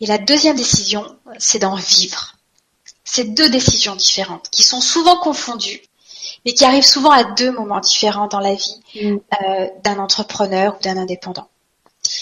[0.00, 2.34] Et la deuxième décision, c'est d'en vivre.
[3.04, 5.80] C'est deux décisions différentes qui sont souvent confondues,
[6.44, 9.16] mais qui arrivent souvent à deux moments différents dans la vie mm.
[9.44, 11.48] euh, d'un entrepreneur ou d'un indépendant.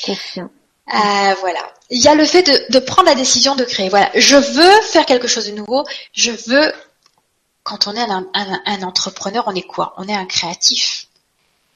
[0.04, 0.50] Confiant.
[0.92, 1.72] Euh, voilà.
[1.88, 3.88] Il y a le fait de, prendre la décision de créer.
[3.88, 5.84] Voilà, je veux faire quelque chose de nouveau.
[6.12, 6.72] Je veux.
[7.62, 9.94] Quand on est un entrepreneur, on est quoi?
[9.96, 11.01] On est un créatif.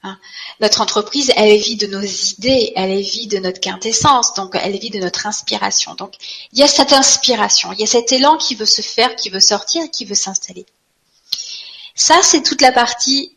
[0.06, 0.18] Hein.
[0.60, 4.90] Notre entreprise, elle vit de nos idées, elle vit de notre quintessence, donc elle vit
[4.90, 5.94] de notre inspiration.
[5.94, 6.14] Donc
[6.52, 9.30] il y a cette inspiration, il y a cet élan qui veut se faire, qui
[9.30, 10.66] veut sortir, qui veut s'installer.
[11.94, 13.34] Ça, c'est toute la partie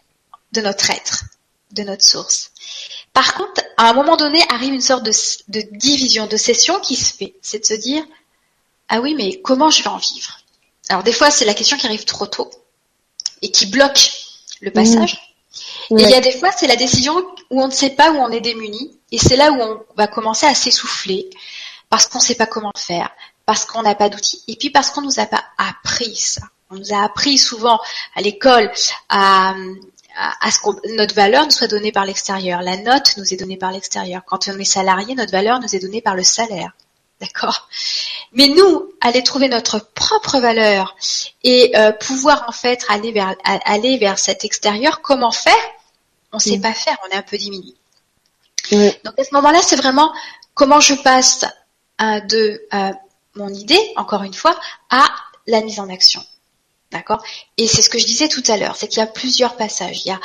[0.51, 1.23] de notre être,
[1.71, 2.51] de notre source.
[3.13, 5.11] Par contre, à un moment donné, arrive une sorte de,
[5.47, 7.35] de division, de session qui se fait.
[7.41, 8.03] C'est de se dire,
[8.87, 10.39] ah oui, mais comment je vais en vivre?
[10.89, 12.49] Alors des fois, c'est la question qui arrive trop tôt
[13.41, 14.11] et qui bloque
[14.61, 15.13] le passage.
[15.13, 15.28] Mmh.
[15.91, 17.15] Et il y a des fois, c'est la décision
[17.49, 20.07] où on ne sait pas où on est démuni, et c'est là où on va
[20.07, 21.29] commencer à s'essouffler,
[21.89, 23.09] parce qu'on ne sait pas comment faire,
[23.45, 26.41] parce qu'on n'a pas d'outils, et puis parce qu'on nous a pas appris ça.
[26.69, 27.79] On nous a appris souvent
[28.15, 28.71] à l'école
[29.09, 29.55] à,
[30.15, 32.61] à ce que notre valeur nous soit donnée par l'extérieur.
[32.61, 34.21] La note nous est donnée par l'extérieur.
[34.27, 36.73] Quand on est salarié, notre valeur nous est donnée par le salaire.
[37.21, 37.67] D'accord
[38.33, 40.95] Mais nous, aller trouver notre propre valeur
[41.43, 45.53] et euh, pouvoir en fait aller vers aller vers cet extérieur, comment faire?
[46.31, 46.61] On ne sait mm.
[46.61, 47.75] pas faire, on est un peu diminué.
[48.71, 50.13] Donc à ce moment-là, c'est vraiment
[50.53, 51.45] comment je passe
[52.01, 52.91] euh, de euh,
[53.35, 54.57] mon idée, encore une fois,
[54.89, 55.07] à
[55.47, 56.23] la mise en action.
[56.91, 57.21] D'accord?
[57.57, 60.05] Et c'est ce que je disais tout à l'heure, c'est qu'il y a plusieurs passages.
[60.05, 60.19] Il y a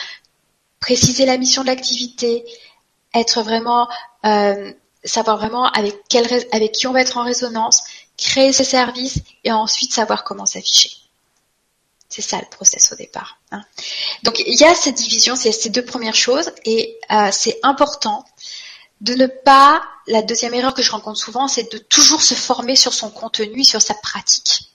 [0.80, 2.44] préciser la mission de l'activité,
[3.14, 3.88] être vraiment,
[4.26, 4.72] euh,
[5.04, 7.82] savoir vraiment avec, quel, avec qui on va être en résonance,
[8.16, 10.90] créer ses services et ensuite savoir comment s'afficher.
[12.08, 13.38] C'est ça le process au départ.
[13.50, 13.62] Hein.
[14.22, 18.24] Donc il y a cette division, c'est ces deux premières choses et euh, c'est important
[19.00, 22.76] de ne pas, la deuxième erreur que je rencontre souvent, c'est de toujours se former
[22.76, 24.70] sur son contenu, sur sa pratique.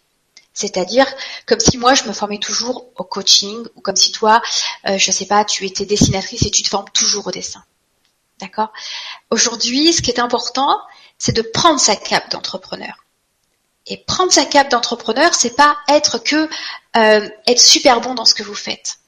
[0.53, 1.07] C'est-à-dire
[1.45, 4.41] comme si moi je me formais toujours au coaching ou comme si toi,
[4.87, 7.63] euh, je sais pas, tu étais dessinatrice et tu te formes toujours au dessin.
[8.39, 8.71] D'accord?
[9.31, 10.79] Aujourd'hui, ce qui est important,
[11.17, 12.95] c'est de prendre sa cape d'entrepreneur.
[13.85, 16.49] Et prendre sa cape d'entrepreneur, c'est pas être que
[16.95, 18.99] euh, être super bon dans ce que vous faites.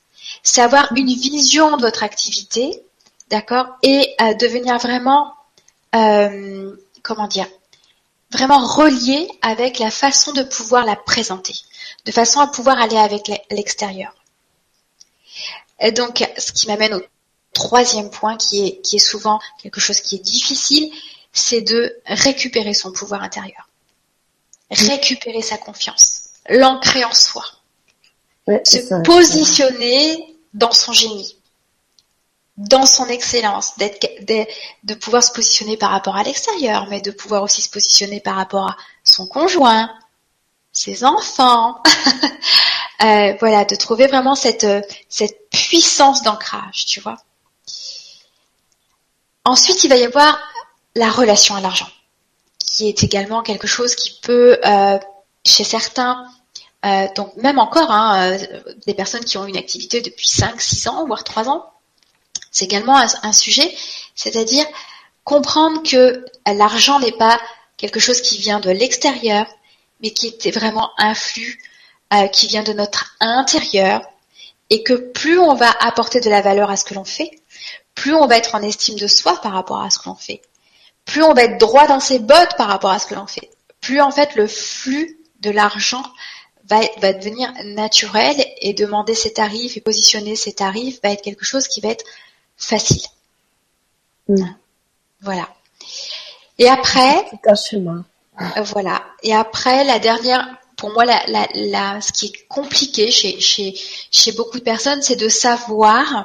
[0.43, 2.83] C'est avoir une vision de votre activité,
[3.29, 5.33] d'accord, et euh, devenir vraiment,
[5.95, 7.47] euh, comment dire,
[8.31, 11.55] vraiment relié avec la façon de pouvoir la présenter,
[12.05, 14.13] de façon à pouvoir aller avec l'extérieur.
[15.95, 17.01] Donc, ce qui m'amène au
[17.53, 20.91] troisième point qui est, qui est souvent quelque chose qui est difficile,
[21.33, 23.69] c'est de récupérer son pouvoir intérieur.
[24.69, 27.43] Récupérer sa confiance, l'ancrer en soi.
[28.47, 31.37] se positionner dans son génie
[32.57, 34.05] dans son excellence, d'être,
[34.83, 38.35] de, pouvoir se positionner par rapport à l'extérieur, mais de pouvoir aussi se positionner par
[38.35, 39.89] rapport à son conjoint,
[40.71, 41.81] ses enfants.
[43.03, 44.67] euh, voilà, de trouver vraiment cette,
[45.09, 47.17] cette puissance d'ancrage, tu vois.
[49.43, 50.39] Ensuite, il va y avoir
[50.95, 51.89] la relation à l'argent,
[52.59, 54.99] qui est également quelque chose qui peut, euh,
[55.45, 56.27] chez certains,
[56.85, 60.87] euh, donc même encore, hein, euh, des personnes qui ont une activité depuis 5, 6
[60.87, 61.71] ans, voire 3 ans,
[62.51, 63.73] c'est également un, sujet,
[64.13, 64.65] c'est-à-dire
[65.23, 67.39] comprendre que l'argent n'est pas
[67.77, 69.47] quelque chose qui vient de l'extérieur,
[70.01, 71.61] mais qui est vraiment un flux
[72.33, 74.01] qui vient de notre intérieur,
[74.69, 77.40] et que plus on va apporter de la valeur à ce que l'on fait,
[77.95, 80.41] plus on va être en estime de soi par rapport à ce que l'on fait,
[81.05, 83.49] plus on va être droit dans ses bottes par rapport à ce que l'on fait,
[83.79, 86.03] plus en fait le flux de l'argent
[86.65, 91.45] va, va, devenir naturel et demander ses tarifs et positionner ses tarifs va être quelque
[91.45, 92.05] chose qui va être
[92.57, 93.03] facile.
[94.29, 94.45] Mm.
[95.21, 95.49] Voilà.
[96.57, 99.03] Et après, un Voilà.
[99.23, 103.73] Et après, la dernière, pour moi, la, la, ce qui est compliqué chez, chez,
[104.11, 106.21] chez beaucoup de personnes, c'est de savoir euh,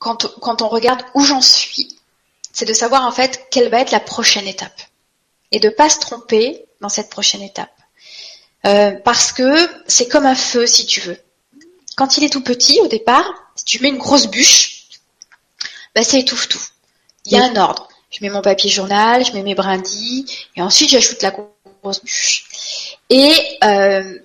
[0.00, 1.96] quand, quand on regarde où j'en suis,
[2.52, 4.82] c'est de savoir en fait quelle va être la prochaine étape
[5.52, 7.70] et de pas se tromper dans cette prochaine étape.
[8.66, 11.16] Euh, parce que c'est comme un feu, si tu veux
[12.00, 14.84] quand il est tout petit, au départ, si tu mets une grosse bûche,
[15.94, 16.62] bah, ça étouffe tout.
[17.26, 17.88] Il y a un ordre.
[18.10, 20.24] Je mets mon papier journal, je mets mes brindilles,
[20.56, 21.30] et ensuite j'ajoute la
[21.82, 22.96] grosse bûche.
[23.10, 23.34] Et,
[23.64, 24.18] euh,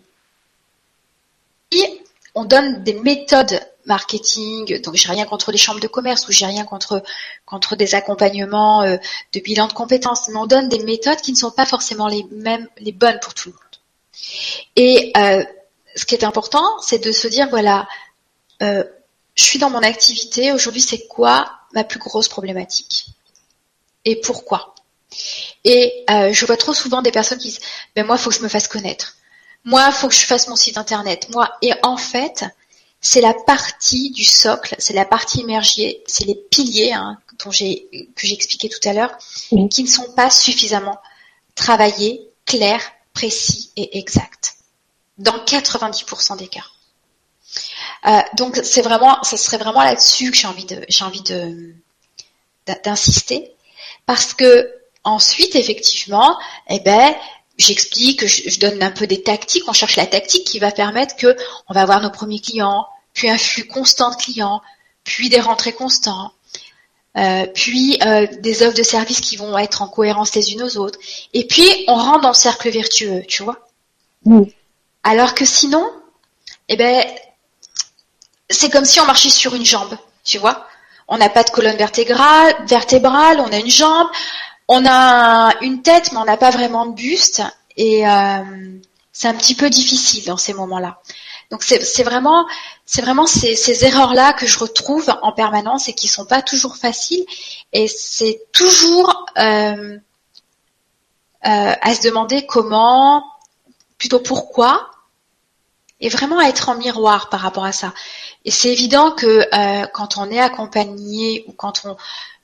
[2.33, 6.45] on donne des méthodes marketing, donc j'ai rien contre les chambres de commerce ou j'ai
[6.45, 7.03] rien contre
[7.45, 8.97] contre des accompagnements euh,
[9.33, 12.25] de bilan de compétences, mais on donne des méthodes qui ne sont pas forcément les
[12.31, 13.61] mêmes, les bonnes pour tout le monde.
[14.75, 15.43] Et euh,
[15.95, 17.87] ce qui est important, c'est de se dire voilà,
[18.61, 18.83] euh,
[19.35, 20.51] je suis dans mon activité.
[20.51, 23.07] Aujourd'hui, c'est quoi ma plus grosse problématique
[24.05, 24.75] et pourquoi?
[25.63, 27.61] Et je vois trop souvent des personnes qui disent
[27.95, 29.15] ben moi, faut que je me fasse connaître.
[29.63, 31.27] Moi, faut que je fasse mon site internet.
[31.31, 32.45] Moi, et en fait,
[33.01, 37.87] c'est la partie du socle, c'est la partie immergée, c'est les piliers hein, dont j'ai
[38.15, 39.15] que j'ai expliqué tout à l'heure,
[39.69, 40.97] qui ne sont pas suffisamment
[41.55, 44.55] travaillés, clairs, précis et exacts
[45.17, 46.65] dans 90% des cas.
[48.07, 51.73] Euh, donc c'est vraiment, ce serait vraiment là-dessus que j'ai envie de, j'ai envie de
[52.83, 53.51] d'insister,
[54.07, 54.73] parce que
[55.03, 56.37] ensuite effectivement,
[56.67, 57.15] eh ben
[57.57, 61.15] j'explique, je, je, donne un peu des tactiques, on cherche la tactique qui va permettre
[61.15, 61.35] que
[61.69, 64.61] on va avoir nos premiers clients, puis un flux constant de clients,
[65.03, 66.33] puis des rentrées constants,
[67.17, 70.77] euh, puis euh, des offres de services qui vont être en cohérence les unes aux
[70.77, 70.99] autres,
[71.33, 73.67] et puis on rentre dans le cercle vertueux, tu vois.
[75.03, 75.89] Alors que sinon,
[76.67, 77.05] eh ben,
[78.49, 80.67] c'est comme si on marchait sur une jambe, tu vois.
[81.07, 84.07] On n'a pas de colonne vertébrale, vertébrale, on a une jambe,
[84.67, 87.43] on a une tête, mais on n'a pas vraiment de buste,
[87.77, 88.79] et euh,
[89.11, 90.99] c'est un petit peu difficile dans ces moments-là.
[91.51, 92.47] Donc c'est vraiment,
[92.85, 97.23] c'est vraiment ces, erreurs-là que je retrouve en permanence et qui sont pas toujours faciles.
[97.71, 99.99] Et c'est toujours euh,
[101.45, 103.23] euh, à se demander comment,
[103.99, 104.89] plutôt pourquoi,
[105.99, 107.93] et vraiment à être en miroir par rapport à ça.
[108.43, 109.45] Et c'est évident que
[109.93, 111.95] quand on est accompagné ou quand on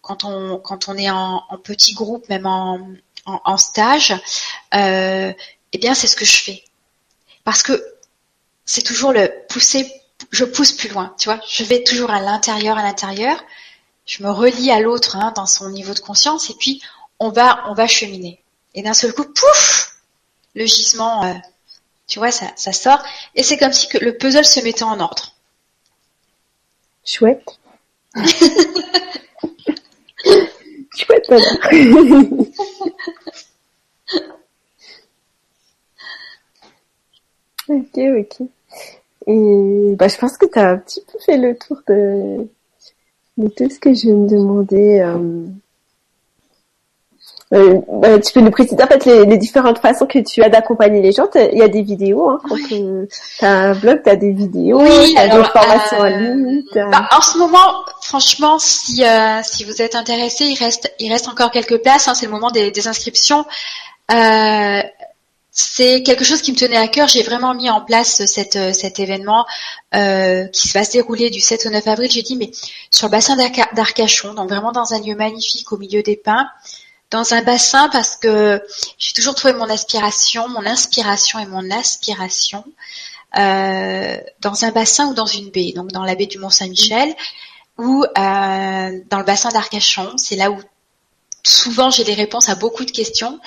[0.01, 2.79] quand on quand on est en, en petit groupe, même en,
[3.25, 4.13] en, en stage,
[4.73, 5.33] euh,
[5.73, 6.63] eh bien c'est ce que je fais
[7.43, 7.83] parce que
[8.65, 9.91] c'est toujours le pousser.
[10.31, 11.39] Je pousse plus loin, tu vois.
[11.49, 13.43] Je vais toujours à l'intérieur, à l'intérieur.
[14.05, 16.81] Je me relie à l'autre hein, dans son niveau de conscience et puis
[17.19, 18.41] on va on va cheminer.
[18.73, 19.95] Et d'un seul coup, pouf,
[20.55, 21.33] le gisement, euh,
[22.07, 23.03] tu vois, ça, ça sort
[23.35, 25.33] et c'est comme si que le puzzle se mettait en ordre.
[27.05, 27.43] Chouette.
[31.01, 31.45] Chouette, voilà.
[37.69, 38.47] ok, ok.
[39.27, 42.47] Et bah, je pense que tu as un petit peu fait le tour de,
[43.37, 45.01] de tout ce que je me demandais.
[45.01, 45.45] Euh...
[47.53, 50.47] Euh, bah, tu peux nous préciser en fait les, les, différentes façons que tu as
[50.47, 51.27] d'accompagner les gens.
[51.35, 53.07] Il y a des vidéos, hein, quand tu
[53.41, 56.63] as un blog, tu as des vidéos, oui, tu des formations euh, en ligne.
[56.73, 61.27] Bah, en ce moment, franchement, si euh, si vous êtes intéressé, il reste il reste
[61.27, 62.07] encore quelques places.
[62.07, 63.45] hein, c'est le moment des, des inscriptions.
[64.13, 64.81] Euh,
[65.53, 67.09] c'est quelque chose qui me tenait à cœur.
[67.09, 69.45] J'ai vraiment mis en place cette, euh, cet événement
[69.93, 72.09] euh, qui va se dérouler du 7 au 9 avril.
[72.09, 72.51] J'ai dit, mais
[72.89, 76.47] sur le bassin d'Arca- d'Arcachon, donc vraiment dans un lieu magnifique au milieu des pins,
[77.11, 78.61] dans un bassin parce que
[78.97, 82.63] j'ai toujours trouvé mon aspiration, mon inspiration et mon aspiration
[83.37, 87.13] euh, dans un bassin ou dans une baie, donc dans la baie du Mont-Saint-Michel
[87.77, 90.17] ou euh, dans le bassin d'Arcachon.
[90.17, 90.59] C'est là où
[91.43, 93.39] souvent j'ai des réponses à beaucoup de questions.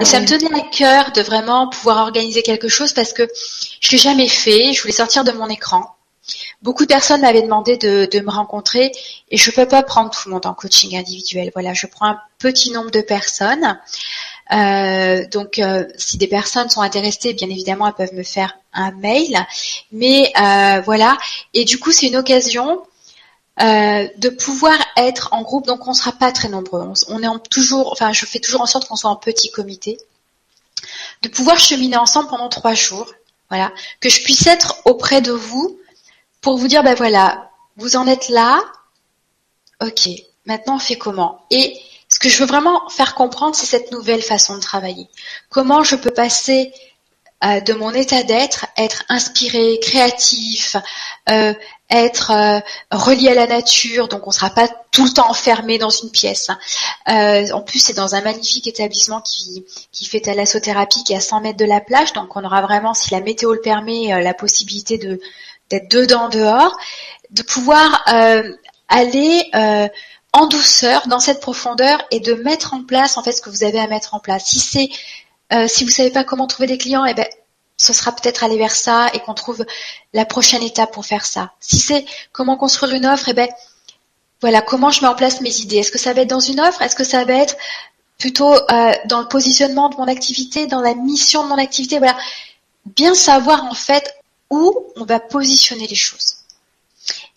[0.00, 3.28] Et ça me tenait à cœur de vraiment pouvoir organiser quelque chose parce que
[3.80, 4.72] je l'ai jamais fait.
[4.72, 5.97] Je voulais sortir de mon écran.
[6.62, 8.92] Beaucoup de personnes m'avaient demandé de, me rencontrer
[9.30, 11.50] et je peux pas prendre tout le monde en coaching individuel.
[11.54, 13.78] Voilà, je prends un petit nombre de personnes.
[14.52, 18.90] Euh, donc, euh, si des personnes sont intéressées, bien évidemment, elles peuvent me faire un
[18.92, 19.38] mail.
[19.92, 21.16] Mais euh, voilà.
[21.54, 22.82] Et du coup, c'est une occasion
[23.60, 25.66] de pouvoir être en groupe.
[25.66, 26.88] Donc, on sera pas très nombreux.
[27.08, 27.90] On, est toujours.
[27.92, 29.98] Enfin, je fais toujours en sorte qu'on soit en petit comité.
[31.22, 33.12] De pouvoir cheminer ensemble pendant trois jours.
[33.50, 35.78] Voilà, que je puisse être auprès de vous
[36.40, 38.60] pour vous dire, ben voilà, vous en êtes là.
[39.80, 40.08] Ok,
[40.46, 41.46] maintenant on fait comment?
[41.50, 41.78] Et
[42.08, 45.08] ce que je veux vraiment faire comprendre, c'est cette nouvelle façon de travailler.
[45.50, 46.72] Comment je peux passer
[47.44, 50.76] euh, de mon état d'être, être inspiré, créatif,
[51.30, 51.54] euh,
[51.90, 52.60] être euh,
[52.90, 56.10] relié à la nature, donc on ne sera pas tout le temps enfermé dans une
[56.10, 56.48] pièce.
[57.08, 61.20] Euh, en plus, c'est dans un magnifique établissement qui, qui fait thalassothérapie qui est à
[61.20, 64.20] 100 mètres de la plage, donc on aura vraiment, si la météo le permet, euh,
[64.20, 65.20] la possibilité de
[65.70, 66.76] d'être dedans, dehors,
[67.30, 68.52] de pouvoir euh,
[68.88, 69.88] aller euh,
[70.32, 73.64] en douceur dans cette profondeur et de mettre en place en fait ce que vous
[73.64, 74.46] avez à mettre en place.
[74.46, 74.90] Si c'est
[75.52, 77.26] euh, si vous savez pas comment trouver des clients, eh ben
[77.76, 79.64] ce sera peut-être aller vers ça et qu'on trouve
[80.12, 81.52] la prochaine étape pour faire ça.
[81.60, 83.48] Si c'est comment construire une offre, eh ben
[84.40, 85.78] voilà comment je mets en place mes idées.
[85.78, 86.82] Est-ce que ça va être dans une offre?
[86.82, 87.56] Est-ce que ça va être
[88.18, 91.98] plutôt euh, dans le positionnement de mon activité, dans la mission de mon activité?
[91.98, 92.16] Voilà,
[92.84, 94.17] bien savoir en fait
[94.50, 96.38] où on va positionner les choses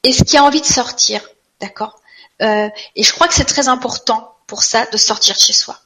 [0.03, 1.21] et ce qui a envie de sortir,
[1.59, 1.99] d'accord
[2.41, 5.79] euh, Et je crois que c'est très important pour ça de sortir chez soi.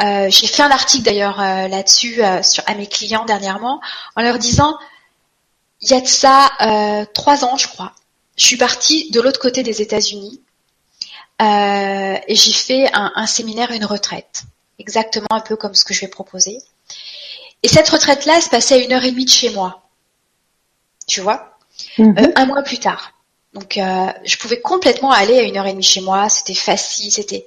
[0.00, 3.80] Euh, J'ai fait un article d'ailleurs euh, là-dessus à mes clients dernièrement
[4.16, 4.76] en leur disant
[5.82, 7.92] il y a de ça trois ans, je crois.
[8.36, 10.40] Je suis partie de l'autre côté des États-Unis
[11.40, 14.42] et j'ai fait un, un séminaire, une retraite,
[14.78, 16.58] exactement un peu comme ce que je vais proposer.
[17.62, 19.89] Et cette retraite-là, se passait à une heure et demie de chez moi.
[21.10, 21.56] Tu vois
[21.98, 22.14] Mhm.
[22.18, 23.12] euh, un mois plus tard.
[23.52, 27.10] Donc euh, je pouvais complètement aller à une heure et demie chez moi, c'était facile,
[27.10, 27.46] c'était.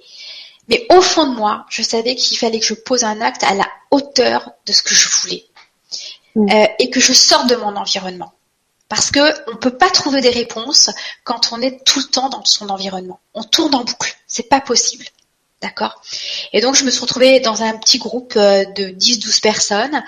[0.67, 3.53] Mais au fond de moi, je savais qu'il fallait que je pose un acte à
[3.53, 5.45] la hauteur de ce que je voulais
[6.35, 6.49] Mm.
[6.49, 8.33] Euh, et que je sorte de mon environnement.
[8.89, 10.89] Parce que on peut pas trouver des réponses
[11.23, 13.19] quand on est tout le temps dans son environnement.
[13.35, 15.05] On tourne en boucle, c'est pas possible.
[15.63, 16.01] D'accord
[16.51, 20.03] Et donc je me suis retrouvée dans un petit groupe euh, de 10-12 personnes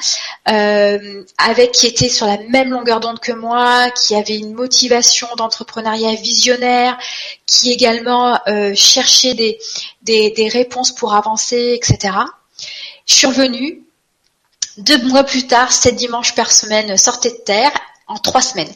[0.49, 5.30] euh, avec qui étaient sur la même longueur d'onde que moi, qui avaient une motivation
[5.38, 6.97] d'entrepreneuriat visionnaire,
[7.45, 9.58] qui également euh, cherchaient des,
[10.01, 12.14] des, des réponses pour avancer, etc.
[13.06, 13.82] Je suis revenue.
[14.78, 17.72] Deux mois plus tard, sept dimanches par semaine sortaient de terre
[18.08, 18.74] en trois semaines.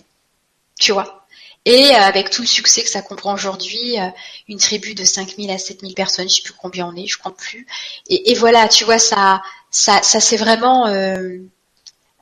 [0.79, 1.18] Tu vois
[1.65, 4.07] et euh, avec tout le succès que ça comprend aujourd'hui, euh,
[4.47, 7.37] une tribu de 5000 à 7000 personnes, je sais plus combien on est, je compte
[7.37, 7.67] plus.
[8.07, 9.41] Et, et voilà, tu vois, ça,
[9.71, 11.37] ça, ça s'est vraiment euh,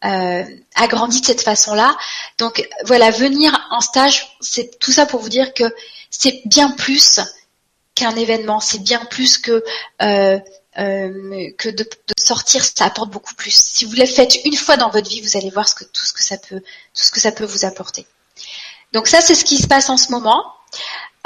[0.05, 0.43] euh,
[0.75, 1.97] agrandi de cette façon-là.
[2.37, 5.63] Donc voilà, venir en stage, c'est tout ça pour vous dire que
[6.09, 7.19] c'est bien plus
[7.95, 9.63] qu'un événement, c'est bien plus que
[10.01, 10.39] euh,
[10.77, 13.55] euh, que de, sortir, ça apporte beaucoup plus.
[13.55, 16.05] Si vous le faites une fois dans votre vie, vous allez voir ce que, tout
[16.05, 18.05] ce que ça peut, tout ce que ça peut vous apporter.
[18.93, 20.43] Donc ça, c'est ce qui se passe en ce moment.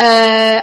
[0.01, 0.59] Euh,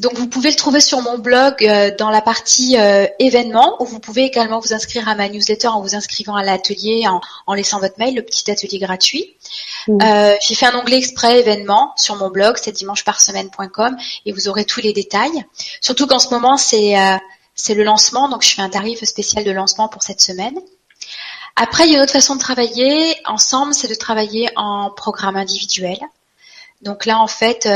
[0.00, 3.84] donc vous pouvez le trouver sur mon blog euh, dans la partie euh, événements où
[3.84, 7.04] vous pouvez également vous inscrire à ma newsletter en vous inscrivant à l'atelier,
[7.46, 9.36] en, laissant votre mail, le petit atelier gratuit.
[9.90, 14.64] Euh, j'ai fait un onglet exprès événements sur mon blog, c'est dimancheparsemaine.com et vous aurez
[14.64, 15.44] tous les détails.
[15.82, 16.94] Surtout qu'en ce moment c'est
[17.54, 20.58] c'est le lancement, donc je fais un tarif spécial de lancement pour cette semaine.
[21.56, 25.36] Après, il y a une autre façon de travailler ensemble, c'est de travailler en programme
[25.36, 25.98] individuel.
[26.82, 27.66] Donc là, en fait,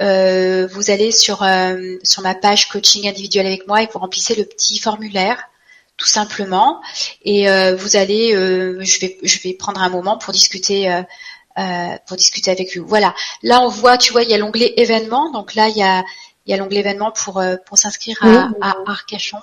[0.00, 4.36] euh, vous allez sur euh, sur ma page coaching individuel avec moi et vous remplissez
[4.36, 5.42] le petit formulaire
[5.96, 6.80] tout simplement.
[7.22, 11.02] Et euh, vous allez je vais je vais prendre un moment pour discuter
[12.06, 12.86] pour discuter avec vous.
[12.86, 13.14] Voilà.
[13.42, 16.04] Là on voit tu vois il y a l'onglet événements donc là il y a
[16.46, 19.40] il y a l'onglet événements pour pour s'inscrire à, à Arcachon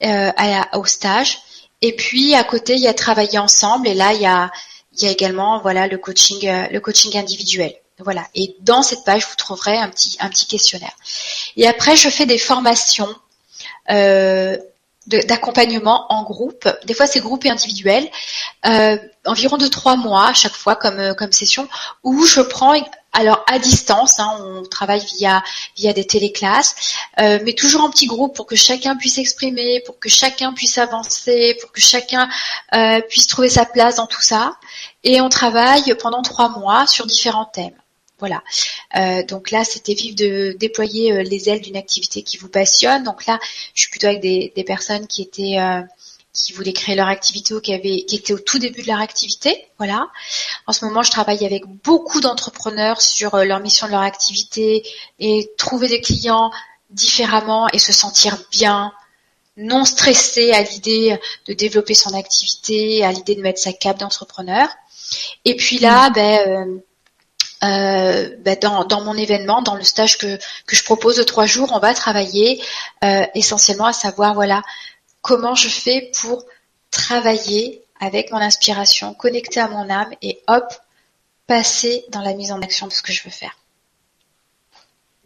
[0.00, 1.40] à, au stage.
[1.80, 3.88] Et puis à côté il y a travailler ensemble.
[3.88, 4.52] Et là il y a
[4.94, 6.40] il y a également voilà le coaching
[6.70, 7.74] le coaching individuel.
[7.98, 8.26] Voilà.
[8.34, 10.94] Et dans cette page, vous trouverez un petit, un petit questionnaire.
[11.56, 13.14] Et après, je fais des formations
[13.90, 14.56] euh,
[15.06, 16.68] d'accompagnement en groupe.
[16.84, 18.08] Des fois, c'est groupe et individuel.
[18.66, 18.96] Euh,
[19.26, 21.68] environ de trois mois à chaque fois comme, euh, comme session,
[22.02, 22.74] où je prends
[23.12, 25.42] alors à distance, hein, on travaille via
[25.76, 26.74] via des téléclasses,
[27.18, 31.58] mais toujours en petit groupe pour que chacun puisse exprimer, pour que chacun puisse avancer,
[31.60, 32.30] pour que chacun
[33.10, 34.56] puisse trouver sa place dans tout ça.
[35.04, 37.81] Et on travaille pendant trois mois sur différents thèmes.
[38.22, 38.44] Voilà.
[38.94, 43.02] Euh, donc là, c'était vivre de déployer euh, les ailes d'une activité qui vous passionne.
[43.02, 43.40] Donc là,
[43.74, 45.82] je suis plutôt avec des, personnes qui étaient euh,
[46.32, 49.00] qui voulaient créer leur activité ou qui avaient qui étaient au tout début de leur
[49.00, 49.66] activité.
[49.78, 50.06] Voilà.
[50.68, 54.84] En ce moment, je travaille avec beaucoup d'entrepreneurs sur leur mission de leur activité
[55.18, 56.52] et trouver des clients
[56.90, 58.92] différemment et se sentir bien,
[59.56, 61.18] non stressé à l'idée
[61.48, 64.68] de développer son activité, à l'idée de mettre sa cape d'entrepreneur.
[65.44, 66.12] Et puis là, mmh.
[66.12, 66.82] ben
[67.64, 70.36] euh, ben, dans, dans, mon événement, dans le stage que,
[70.66, 72.62] que je propose de trois jours, on va travailler
[73.04, 74.62] euh, essentiellement à savoir voilà
[75.20, 76.44] comment je fais pour
[76.90, 80.74] travailler avec mon inspiration, connecter à mon âme et hop,
[81.46, 83.56] passer dans la mise en action de ce que je veux faire.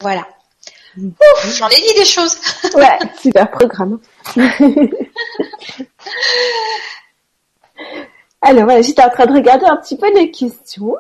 [0.01, 0.29] Voilà.
[0.97, 2.37] J'en ai dit des choses.
[2.75, 3.99] ouais, super programme.
[8.43, 10.95] Alors voilà, j'étais en train de regarder un petit peu les questions.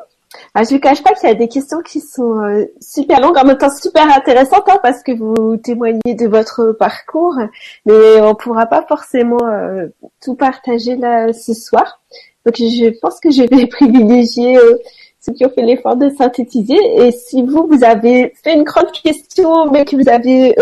[0.55, 3.37] Ah, je ne cache pas qu'il y a des questions qui sont euh, super longues,
[3.37, 7.37] en même temps super intéressantes, hein, parce que vous témoignez de votre parcours,
[7.84, 9.87] mais on pourra pas forcément euh,
[10.22, 12.01] tout partager là ce soir.
[12.45, 14.78] Donc je pense que je vais privilégier euh,
[15.20, 16.78] ceux qui ont fait l'effort de synthétiser.
[16.97, 20.55] Et si vous, vous avez fait une grande question, mais que vous avez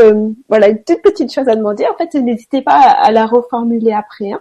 [0.49, 4.33] voilà une toute petite chose à demander, en fait, n'hésitez pas à, la reformuler après.
[4.33, 4.41] Hein.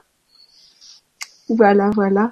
[1.49, 2.31] Voilà, voilà.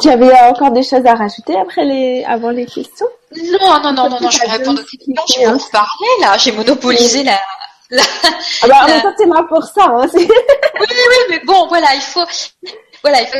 [0.00, 3.06] Tu avais encore des choses à rajouter après les, avant les questions?
[3.36, 5.14] Non, non, non, non, non, je vais répondre aux questions.
[5.28, 6.38] Je vais vous parler là.
[6.38, 7.38] J'ai monopolisé la.
[7.90, 8.02] la
[8.62, 9.84] ah bah, en même temps, pour ça.
[9.84, 12.24] Hein, oui, oui, oui, mais bon, voilà, il faut,
[13.02, 13.38] voilà, il faut.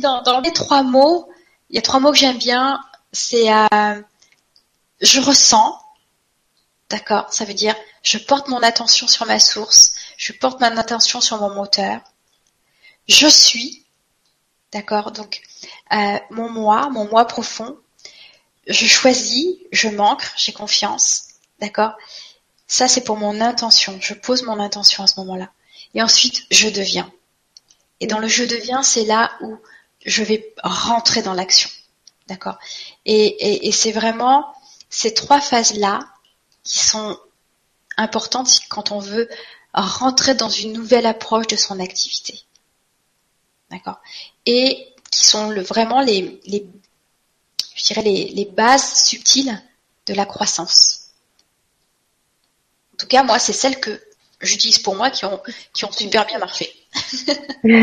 [0.00, 1.28] Dans les trois mots,
[1.70, 2.80] il y a trois mots que j'aime bien.
[3.10, 4.00] C'est euh,
[5.00, 5.76] je ressens.
[6.88, 11.20] D'accord, ça veut dire je porte mon attention sur ma source, je porte mon attention
[11.20, 12.00] sur mon moteur
[13.08, 13.84] je suis,
[14.72, 15.40] d'accord Donc,
[15.92, 17.78] euh, mon moi, mon moi profond,
[18.66, 21.28] je choisis, je m'ancre, j'ai confiance,
[21.60, 21.92] d'accord
[22.66, 23.98] Ça, c'est pour mon intention.
[24.00, 25.50] Je pose mon intention à ce moment-là.
[25.94, 27.10] Et ensuite, je deviens.
[28.00, 29.56] Et dans le je deviens, c'est là où
[30.04, 31.68] je vais rentrer dans l'action,
[32.28, 32.58] d'accord
[33.04, 34.54] Et, et c'est vraiment
[34.90, 36.00] ces trois phases-là
[36.62, 37.18] qui sont
[37.96, 39.28] importantes quand on veut
[39.74, 42.44] rentrer dans une nouvelle approche de son activité.
[43.70, 44.00] D'accord
[44.46, 46.66] Et qui sont le, vraiment les, les,
[47.74, 49.60] je dirais les, les bases subtiles
[50.06, 51.10] de la croissance.
[52.94, 54.00] En tout cas, moi, c'est celles que
[54.40, 55.40] j'utilise pour moi qui ont,
[55.72, 56.70] qui ont super bien marché.
[57.64, 57.80] oui,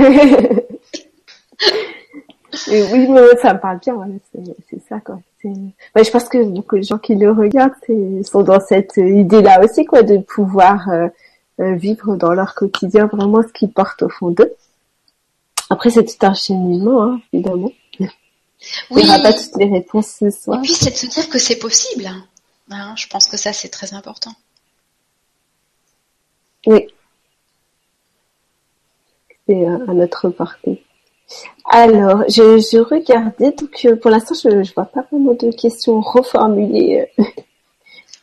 [3.42, 3.96] ça me parle bien,
[4.70, 5.20] c'est ça quoi.
[5.44, 7.74] je pense que beaucoup de gens qui le regardent
[8.24, 11.08] sont dans cette idée-là aussi quoi, de pouvoir euh,
[11.60, 14.54] euh, vivre dans leur quotidien vraiment ce qu'ils portent au fond d'eux.
[15.70, 17.72] Après, c'est tout un cheminement, hein, évidemment.
[18.00, 18.08] Oui.
[18.92, 20.60] Il n'y aura pas toutes les réponses ce soir.
[20.60, 22.10] Et puis, c'est de se dire que c'est possible.
[22.70, 24.32] Hein, je pense que ça, c'est très important.
[26.68, 26.88] Oui.
[29.48, 30.84] c'est à notre portée.
[31.66, 37.08] Alors, je, je regardais, donc pour l'instant, je ne vois pas vraiment de questions reformulées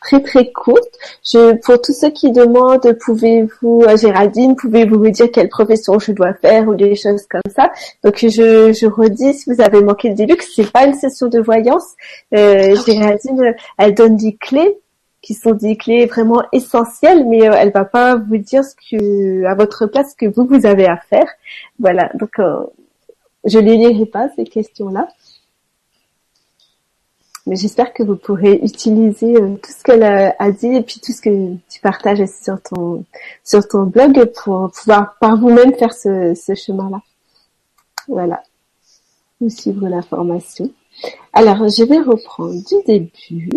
[0.02, 0.92] très très courte.
[1.24, 6.12] Je, pour tous ceux qui demandent, pouvez-vous, euh, Géraldine, pouvez-vous me dire quelle profession je
[6.12, 7.72] dois faire ou des choses comme ça?
[8.04, 11.28] Donc je, je redis, si vous avez manqué le début, que c'est pas une session
[11.28, 11.86] de voyance.
[12.34, 14.78] Euh, Géraldine, elle donne des clés
[15.22, 19.44] qui sont des clés vraiment essentielles, mais euh, elle va pas vous dire ce que,
[19.44, 21.28] à votre place, ce que vous vous avez à faire.
[21.78, 22.10] Voilà.
[22.14, 22.64] Donc euh,
[23.44, 25.08] je les lirai pas ces questions-là.
[27.46, 31.12] Mais j'espère que vous pourrez utiliser euh, tout ce qu'elle a, dit et puis tout
[31.12, 33.04] ce que tu partages sur ton
[33.42, 37.00] sur ton blog pour pouvoir par vous-même faire ce, ce chemin-là.
[38.06, 38.42] Voilà.
[39.40, 40.70] Ou suivre la formation.
[41.32, 43.50] Alors, je vais reprendre du début.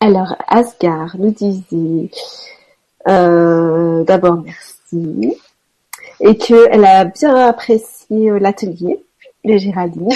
[0.00, 2.10] Alors, Asgard nous disait
[3.08, 5.36] euh, d'abord merci
[6.20, 9.03] et qu'elle a bien apprécié euh, l'atelier
[9.44, 10.08] les Géraldine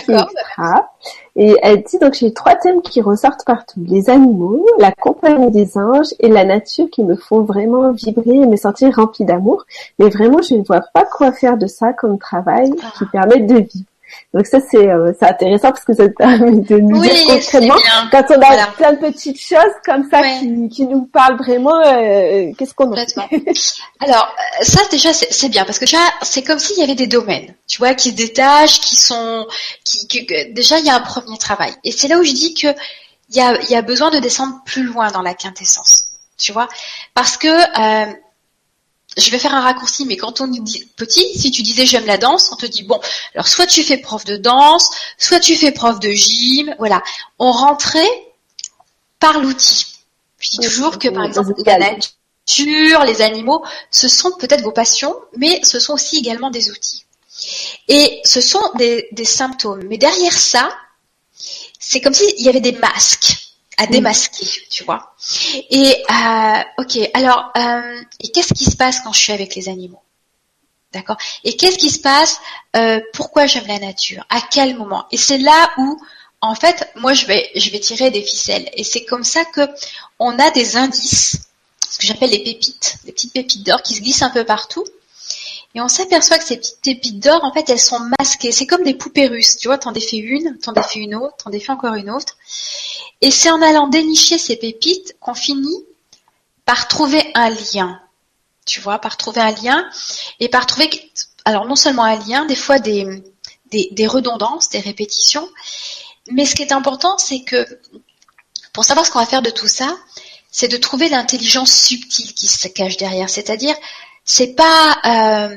[1.36, 3.80] Et elle dit donc j'ai trois thèmes qui ressortent partout.
[3.86, 8.46] Les animaux, la compagnie des anges et la nature qui me font vraiment vibrer et
[8.46, 9.64] me sentir remplie d'amour.
[9.98, 13.08] Mais vraiment, je ne vois pas quoi faire de ça comme travail qui ah.
[13.12, 13.86] permet de vivre.
[14.34, 17.76] Donc ça c'est euh, c'est intéressant parce que ça permet de nous dire concrètement
[18.10, 22.52] quand on a plein de petites choses comme ça qui, qui nous parlent vraiment euh,
[22.56, 26.82] qu'est-ce qu'on Alors euh, ça déjà c'est bien parce que déjà c'est comme s'il y
[26.82, 29.46] avait des domaines tu vois qui se détachent qui sont
[29.84, 31.72] qui, déjà il y a un premier travail.
[31.84, 32.68] Et c'est là où je dis que
[33.30, 36.52] il y a il y a besoin de descendre plus loin dans la quintessence tu
[36.52, 36.68] vois.
[37.14, 38.12] Parce que euh,
[39.18, 42.18] je vais faire un raccourci, mais quand on dit petit, si tu disais j'aime la
[42.18, 43.00] danse, on te dit bon,
[43.34, 47.02] alors soit tu fais prof de danse, soit tu fais prof de gym, voilà.
[47.38, 48.08] On rentrait
[49.18, 49.86] par l'outil.
[50.38, 55.16] Je dis toujours que par exemple la nature, les animaux, ce sont peut-être vos passions,
[55.36, 57.04] mais ce sont aussi également des outils.
[57.88, 59.82] Et ce sont des, des symptômes.
[59.88, 60.70] Mais derrière ça,
[61.78, 63.47] c'est comme s'il y avait des masques
[63.78, 65.14] à démasquer, tu vois.
[65.70, 69.68] Et euh, ok, alors euh, et qu'est-ce qui se passe quand je suis avec les
[69.68, 70.02] animaux?
[70.92, 71.16] D'accord?
[71.44, 72.40] Et qu'est-ce qui se passe
[72.76, 74.24] euh, Pourquoi j'aime la nature?
[74.30, 75.06] À quel moment?
[75.12, 76.00] Et c'est là où,
[76.40, 78.68] en fait, moi je vais je vais tirer des ficelles.
[78.74, 79.68] Et c'est comme ça que
[80.18, 81.36] on a des indices,
[81.88, 84.84] ce que j'appelle les pépites, des petites pépites d'or qui se glissent un peu partout.
[85.74, 88.52] Et on s'aperçoit que ces petites pépites d'or, en fait, elles sont masquées.
[88.52, 89.56] C'est comme des poupées russes.
[89.56, 92.36] Tu vois, t'en défais une, t'en défais une autre, t'en défais encore une autre.
[93.20, 95.84] Et c'est en allant dénicher ces pépites qu'on finit
[96.64, 98.00] par trouver un lien.
[98.64, 99.88] Tu vois, par trouver un lien
[100.40, 100.90] et par trouver,
[101.44, 103.22] alors non seulement un lien, des fois des,
[103.70, 105.48] des, des redondances, des répétitions.
[106.30, 107.66] Mais ce qui est important, c'est que
[108.72, 109.96] pour savoir ce qu'on va faire de tout ça,
[110.50, 113.30] c'est de trouver l'intelligence subtile qui se cache derrière.
[113.30, 113.76] C'est-à-dire
[114.28, 115.56] c'est pas euh,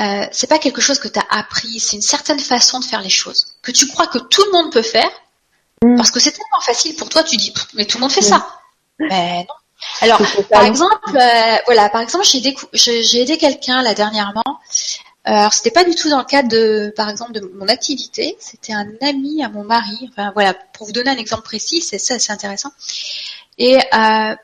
[0.00, 3.02] euh, c'est pas quelque chose que tu as appris, c'est une certaine façon de faire
[3.02, 5.10] les choses que tu crois que tout le monde peut faire
[5.84, 5.96] mm.
[5.96, 8.48] parce que c'est tellement facile pour toi, tu dis mais tout le monde fait ça.
[8.98, 9.54] Mais ben, non.
[10.00, 14.60] Alors par exemple, euh, voilà, par exemple, j'ai j'ai aidé quelqu'un là dernièrement.
[15.24, 18.36] Alors c'était pas du tout dans le cadre de, par exemple, de mon activité.
[18.40, 20.08] C'était un ami à mon mari.
[20.10, 22.70] Enfin voilà, pour vous donner un exemple précis, c'est ça, c'est intéressant.
[23.58, 24.34] Et euh,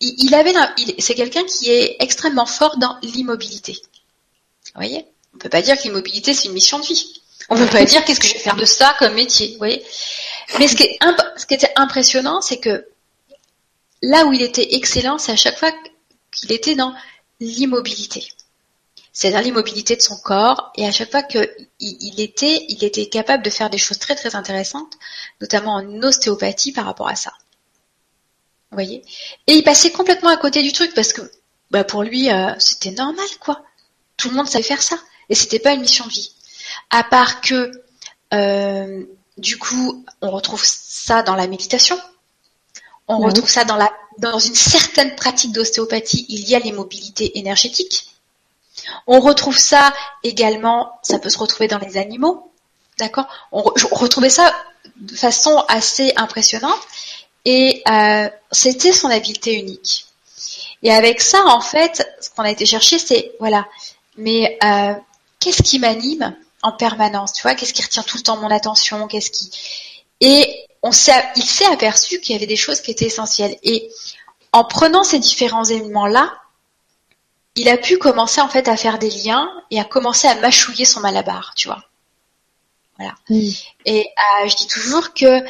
[0.00, 0.54] il, avait,
[0.98, 3.72] c'est quelqu'un qui est extrêmement fort dans l'immobilité.
[3.72, 5.06] Vous voyez?
[5.34, 7.22] On peut pas dire que l'immobilité c'est une mission de vie.
[7.48, 9.52] On peut pas dire qu'est-ce que je vais faire de ça comme métier.
[9.52, 9.84] Vous voyez?
[10.58, 10.98] Mais ce qui, est,
[11.36, 12.86] ce qui était impressionnant, c'est que
[14.02, 15.72] là où il était excellent, c'est à chaque fois
[16.32, 16.94] qu'il était dans
[17.40, 18.26] l'immobilité.
[19.12, 21.48] C'est-à-dire l'immobilité de son corps, et à chaque fois qu'il
[21.80, 24.94] il était, il était capable de faire des choses très très intéressantes,
[25.40, 27.32] notamment en ostéopathie par rapport à ça
[28.72, 29.02] voyez?
[29.46, 31.22] Et il passait complètement à côté du truc parce que
[31.70, 33.62] bah pour lui euh, c'était normal quoi.
[34.16, 34.96] Tout le monde savait faire ça
[35.28, 36.32] et c'était pas une mission de vie.
[36.90, 37.70] À part que
[38.32, 39.04] euh,
[39.38, 41.98] du coup on retrouve ça dans la méditation,
[43.08, 46.26] on retrouve ça dans la dans une certaine pratique d'ostéopathie.
[46.28, 48.06] Il y a l'immobilité énergétique.
[49.06, 49.92] On retrouve ça
[50.22, 52.50] également, ça peut se retrouver dans les animaux,
[52.98, 53.26] d'accord?
[53.52, 54.54] On, on retrouvait ça
[54.96, 56.80] de façon assez impressionnante.
[57.44, 60.06] Et euh, c'était son habileté unique.
[60.82, 63.66] Et avec ça, en fait, ce qu'on a été chercher, c'est voilà,
[64.16, 64.94] mais euh,
[65.38, 69.06] qu'est-ce qui m'anime en permanence, tu vois Qu'est-ce qui retient tout le temps mon attention
[69.06, 69.50] Qu'est-ce qui
[70.20, 73.56] Et on s'est, il s'est aperçu qu'il y avait des choses qui étaient essentielles.
[73.62, 73.90] Et
[74.52, 76.34] en prenant ces différents éléments-là,
[77.56, 80.84] il a pu commencer en fait à faire des liens et à commencer à mâchouiller
[80.84, 81.82] son malabar, tu vois.
[82.96, 83.14] Voilà.
[83.86, 85.42] Et euh, je dis toujours que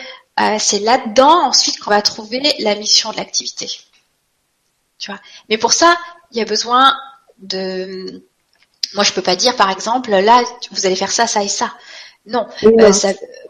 [0.59, 3.69] c'est là-dedans ensuite qu'on va trouver la mission de l'activité.
[4.99, 5.21] Tu vois.
[5.49, 5.97] Mais pour ça,
[6.31, 6.95] il y a besoin
[7.39, 8.23] de
[8.95, 11.73] Moi, je peux pas dire, par exemple, là, vous allez faire ça, ça et ça.
[12.27, 12.93] Non, euh,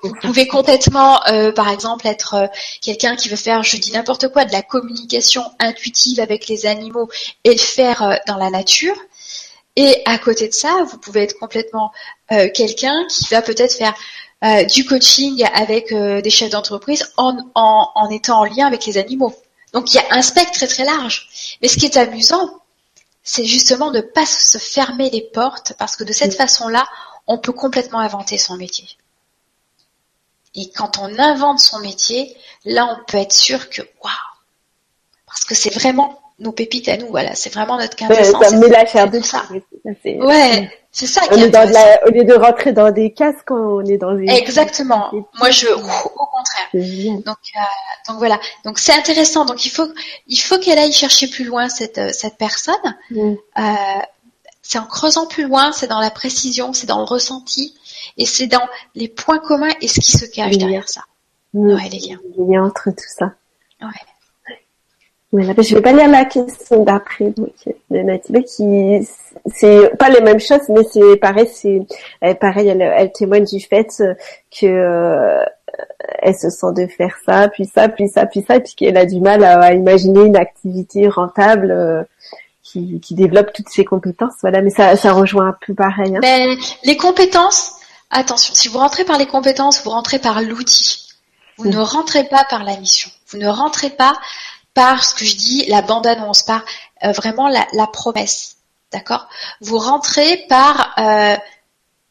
[0.03, 2.47] vous pouvez complètement, euh, par exemple, être euh,
[2.81, 7.09] quelqu'un qui veut faire, je dis n'importe quoi, de la communication intuitive avec les animaux
[7.43, 8.97] et le faire dans la nature.
[9.75, 11.93] Et à côté de ça, vous pouvez être complètement
[12.55, 13.95] quelqu'un qui va peut-être faire
[14.43, 19.35] du coaching avec des chefs d'entreprise en, en étant en lien avec les animaux.
[19.73, 21.57] Donc il y a un spectre très très large.
[21.61, 22.61] Mais ce qui est amusant,
[23.23, 26.89] c'est justement de ne pas se fermer les portes parce que de cette façon-là,
[27.27, 28.89] on peut complètement inventer son métier.
[30.55, 34.13] Et quand on invente son métier, là, on peut être sûr que, waouh,
[35.27, 38.45] parce que c'est vraiment nos pépites à nous, voilà, c'est vraiment notre quintessence.
[38.45, 39.45] ça met la chair de ça.
[39.85, 43.85] Ouais, c'est ça qui est, est au lieu de rentrer dans des cases quand on
[43.85, 44.27] est dans des...
[44.27, 45.11] Exactement.
[45.39, 46.69] Moi, je, au contraire.
[46.73, 48.41] Donc, euh, donc voilà.
[48.65, 49.45] Donc c'est intéressant.
[49.45, 49.87] Donc il faut,
[50.27, 52.75] il faut qu'elle aille chercher plus loin cette, euh, cette personne.
[53.11, 53.35] Mm.
[53.59, 53.63] Euh,
[54.63, 57.75] c'est en creusant plus loin, c'est dans la précision, c'est dans le ressenti,
[58.17, 61.03] et c'est dans les points communs et ce qui se cache derrière ça.
[61.55, 61.75] Mmh.
[61.75, 62.21] Ouais, les liens.
[62.39, 63.33] Les liens entre tout ça.
[63.83, 63.89] Ouais.
[65.33, 67.33] Voilà, je vais pas lire la question d'après
[67.91, 69.07] de Nathalie qui
[69.55, 73.87] c'est pas les mêmes choses mais c'est pareil c'est pareil elle, elle, témoigne du fait
[74.51, 75.45] que euh,
[76.19, 78.97] elle se sent de faire ça puis ça puis ça puis ça et puis qu'elle
[78.97, 82.03] a du mal à, imaginer une activité rentable euh,
[82.71, 84.35] qui, qui développe toutes ses compétences.
[84.43, 86.17] Voilà, mais ça, ça rejoint un peu pareil.
[86.17, 86.21] Hein.
[86.21, 87.73] Ben, les compétences,
[88.11, 91.09] attention, si vous rentrez par les compétences, vous rentrez par l'outil.
[91.59, 91.73] Vous mm.
[91.73, 93.11] ne rentrez pas par la mission.
[93.29, 94.15] Vous ne rentrez pas
[94.75, 96.65] par ce que je dis, la bande-annonce, par
[97.05, 98.57] euh, vraiment la, promesse.
[98.93, 99.29] D'accord?
[99.61, 101.37] Vous rentrez par euh,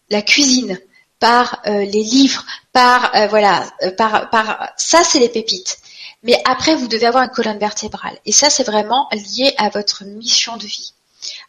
[0.09, 0.79] la cuisine,
[1.19, 3.65] par euh, les livres, par voilà,
[3.97, 5.79] par par ça c'est les pépites.
[6.23, 8.17] Mais après, vous devez avoir une colonne vertébrale.
[8.25, 10.93] Et ça, c'est vraiment lié à votre mission de vie,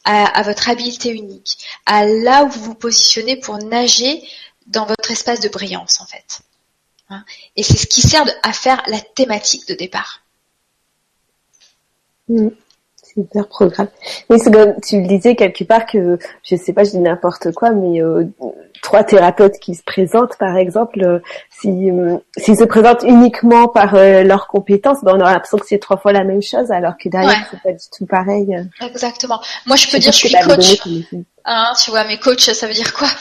[0.05, 4.23] à, votre habileté unique, à là où vous vous positionnez pour nager
[4.67, 6.41] dans votre espace de brillance, en fait.
[7.09, 7.25] Hein.
[7.57, 10.23] Et c'est ce qui sert à faire la thématique de départ.
[12.31, 12.51] Mmh.
[13.15, 13.89] Super programme.
[14.29, 17.51] Mais c'est comme tu le disais quelque part que, je sais pas, je dis n'importe
[17.53, 18.25] quoi, mais euh,
[18.83, 21.19] trois thérapeutes qui se présentent, par exemple, euh,
[21.51, 25.81] si euh, s'ils se présentent uniquement par leurs compétences, ben on aura l'impression que c'est
[25.81, 28.57] trois fois la même chose, alors que derrière c'est pas du tout pareil.
[28.81, 29.41] Exactement.
[29.67, 30.77] Moi, je peux dire, je suis coach.
[31.45, 33.09] Hein, tu vois, mais coach, ça veut dire quoi?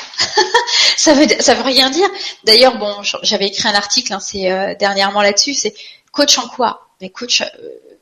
[0.97, 2.07] Ça veut ça veut rien dire.
[2.43, 2.93] D'ailleurs, bon,
[3.23, 5.73] j'avais écrit un article, hein, c'est dernièrement là-dessus, c'est
[6.11, 6.89] coach en quoi?
[6.99, 7.41] Mais coach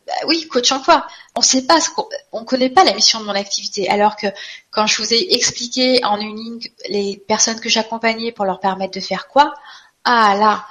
[0.08, 1.06] bah oui, coach en quoi?
[1.36, 3.90] On sait pas, ce qu'on, on connaît pas la mission de mon activité.
[3.90, 4.28] Alors que
[4.72, 8.94] quand je vous ai expliqué en une ligne les personnes que j'accompagnais pour leur permettre
[8.94, 9.54] de faire quoi,
[10.06, 10.66] ah là,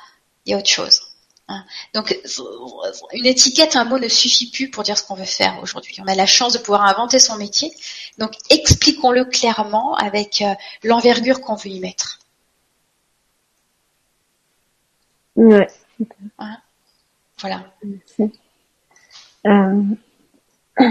[0.47, 1.03] il y a autre chose.
[1.49, 1.64] Hein.
[1.95, 2.18] Donc
[3.12, 5.97] une étiquette, un mot ne suffit plus pour dire ce qu'on veut faire aujourd'hui.
[6.03, 7.70] On a la chance de pouvoir inventer son métier.
[8.18, 12.18] Donc expliquons-le clairement avec euh, l'envergure qu'on veut y mettre.
[15.37, 15.68] Ouais.
[16.39, 16.57] Hein?
[17.39, 17.64] Voilà.
[19.47, 19.82] Euh,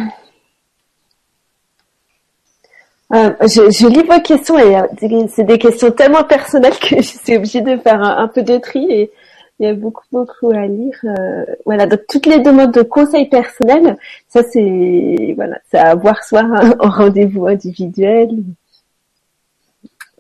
[3.11, 7.61] je, lis vos questions et euh, c'est des questions tellement personnelles que je suis obligée
[7.61, 9.11] de faire un, peu de tri et
[9.59, 10.99] il y a beaucoup beaucoup à lire.
[11.65, 13.97] voilà, donc toutes les demandes de conseils personnels,
[14.27, 16.43] ça c'est voilà, c'est à voir soit
[16.79, 18.29] en rendez-vous individuel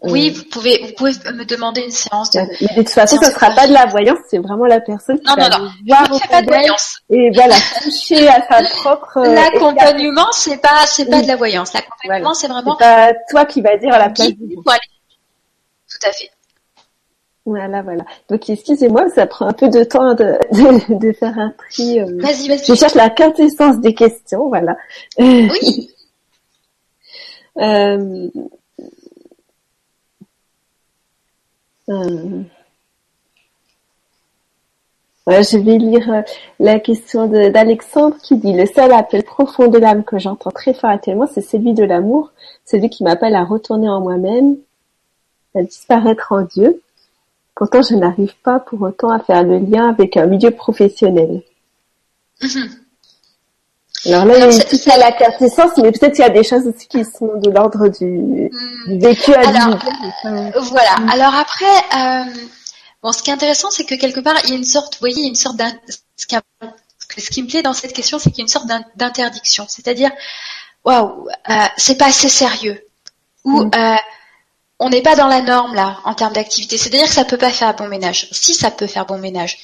[0.01, 2.39] oui, vous pouvez, vous pouvez me demander une séance de.
[2.39, 5.25] Mais de toute façon, ce sera pas de la voyance, c'est vraiment la personne qui
[5.25, 5.71] non, va non, non.
[5.87, 6.99] voir pas de voyance.
[7.09, 9.17] et voilà toucher à sa propre.
[9.17, 11.73] Euh, L'accompagnement, c'est pas, c'est pas de la voyance.
[11.73, 12.75] L'accompagnement, c'est vraiment.
[12.75, 14.29] Pas toi qui vas dire à la place.
[14.29, 14.55] Du...
[14.55, 16.29] Tout à fait.
[17.45, 18.03] Voilà, voilà.
[18.29, 20.37] Donc, excusez-moi, ça prend un peu de temps de,
[20.89, 21.99] de, faire un tri.
[21.99, 22.05] Euh...
[22.19, 22.65] Vas-y, vas-y.
[22.65, 24.75] Je cherche la quintessence des questions, voilà.
[25.19, 25.89] Oui.
[27.59, 28.29] euh,
[31.89, 32.43] Euh,
[35.27, 36.21] je vais lire euh,
[36.59, 40.91] la question d'Alexandre qui dit le seul appel profond de l'âme que j'entends très fort
[40.91, 42.31] actuellement, c'est celui de l'amour,
[42.63, 44.57] celui qui m'appelle à retourner en moi-même,
[45.55, 46.81] à disparaître en Dieu.
[47.55, 51.41] Pourtant, je n'arrive pas pour autant à faire le lien avec un milieu professionnel.
[52.41, 52.84] Mhm.
[54.05, 56.43] Alors là, il y a tout à la quintessence, mais peut-être qu'il y a des
[56.43, 58.99] choses aussi qui sont de l'ordre du, hmm.
[58.99, 59.79] vécu à Alors,
[60.63, 60.95] voilà.
[60.99, 61.09] Hmm.
[61.09, 62.23] Alors après, euh,
[63.01, 64.99] bon, ce qui est intéressant, c'est que quelque part, il y a une sorte, vous
[64.99, 65.59] voyez, il y a une sorte
[66.17, 66.35] ce qui,
[67.17, 69.65] ce qui me plaît dans cette question, c'est qu'il y a une sorte d'interdiction.
[69.67, 70.11] C'est-à-dire,
[70.83, 72.79] waouh, euh, c'est pas assez sérieux.
[73.43, 73.71] Ou, hmm.
[73.75, 73.95] euh,
[74.79, 76.77] on n'est pas dans la norme là en termes d'activité.
[76.77, 78.27] C'est-à-dire que ça peut pas faire bon ménage.
[78.31, 79.57] Si ça peut faire bon ménage,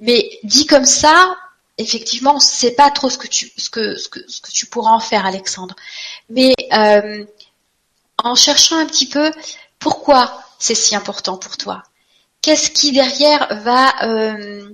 [0.00, 1.36] mais dit comme ça,
[1.78, 4.50] effectivement, on ne sait pas trop ce que tu ce que ce que ce que
[4.50, 5.74] tu pourras en faire, Alexandre.
[6.30, 7.24] Mais euh,
[8.18, 9.32] en cherchant un petit peu
[9.78, 11.82] pourquoi c'est si important pour toi.
[12.42, 14.70] Qu'est-ce qui derrière va, euh,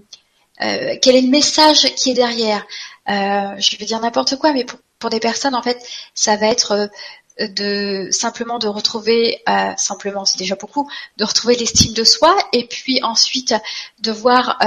[0.63, 2.67] euh, quel est le message qui est derrière?
[3.07, 5.81] Je vais dire n'importe quoi, mais pour, pour, des personnes en fait,
[6.15, 6.91] ça va être
[7.41, 9.43] de simplement de retrouver,
[9.77, 13.55] simplement c'est déjà beaucoup, de retrouver l'estime de soi et puis ensuite
[14.01, 14.59] de voir,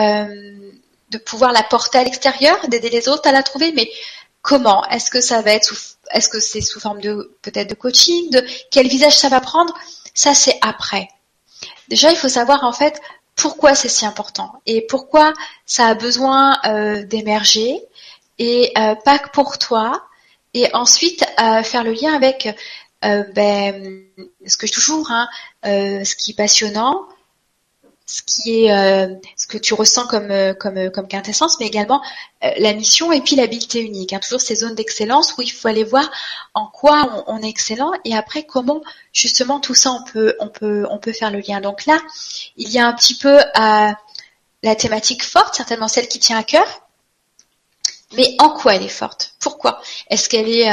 [1.14, 3.89] de pouvoir la porter à l'extérieur, d'aider les autres à la trouver, mais
[4.41, 4.84] comment?
[4.88, 8.30] Est-ce que ça va être sous, est-ce que c'est sous forme de peut-être de coaching,
[8.32, 9.74] de quel visage ça va prendre?
[10.14, 11.07] Ça c'est après.
[11.88, 12.99] Déjà, il faut savoir en fait
[13.36, 15.34] pourquoi c'est si important et pourquoi
[15.66, 17.82] ça a besoin euh, d'émerger
[18.38, 20.03] et euh, pas que pour toi.
[20.55, 22.47] Et ensuite euh, faire le lien avec
[23.01, 24.05] ben,
[24.45, 25.28] ce que toujours, hein,
[25.64, 27.01] ce qui est passionnant,
[28.14, 31.66] ce qui est euh, ce que tu ressens comme euh, comme euh, comme quintessence, mais
[31.66, 31.99] également
[32.59, 34.14] la mission et puis l'habileté unique.
[34.14, 36.11] Hein, toujours ces zones d'excellence où il faut aller voir
[36.53, 38.84] en quoi on, est excellent et après comment
[39.14, 41.59] justement tout ça on peut on peut on peut faire le lien.
[41.59, 41.99] Donc là,
[42.55, 46.68] il y a un petit peu la thématique forte, certainement celle qui tient à cœur.
[48.16, 49.36] Mais en quoi elle est forte?
[49.39, 49.82] Pourquoi?
[50.09, 50.70] Est-ce qu'elle est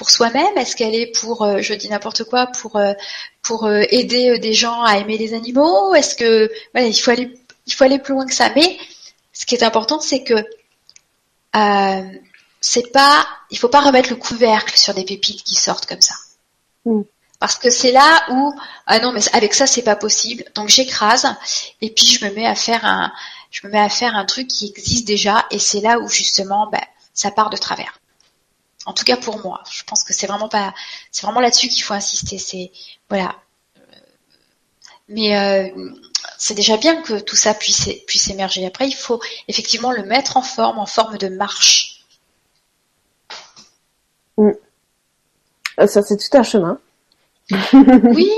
[0.00, 0.56] pour soi-même?
[0.56, 2.94] Est-ce qu'elle est pour, euh, je dis n'importe quoi, pour euh,
[3.42, 5.94] pour euh, aider des gens à aimer les animaux?
[5.94, 8.50] Est-ce que voilà, il faut aller il faut aller plus loin que ça?
[8.56, 8.78] Mais
[9.34, 10.34] ce qui est important, c'est que
[11.56, 12.18] euh,
[12.62, 16.14] c'est pas, il faut pas remettre le couvercle sur des pépites qui sortent comme ça.
[16.86, 17.02] Mm.
[17.38, 18.54] Parce que c'est là où
[18.86, 20.44] ah non mais avec ça c'est pas possible.
[20.54, 21.26] Donc j'écrase
[21.80, 23.12] et puis je me mets à faire un
[23.50, 26.68] je me mets à faire un truc qui existe déjà et c'est là où justement
[26.70, 26.82] ben,
[27.14, 28.00] ça part de travers.
[28.86, 30.74] En tout cas pour moi, je pense que c'est vraiment pas,
[31.10, 32.38] c'est vraiment là-dessus qu'il faut insister.
[32.38, 32.72] C'est
[33.08, 33.36] voilà.
[35.08, 35.90] Mais euh,
[36.38, 38.64] c'est déjà bien que tout ça puisse puisse émerger.
[38.64, 42.04] Après, il faut effectivement le mettre en forme, en forme de marche.
[44.38, 44.50] Mm.
[45.80, 46.78] Euh, ça, c'est tout un chemin.
[48.04, 48.30] Oui,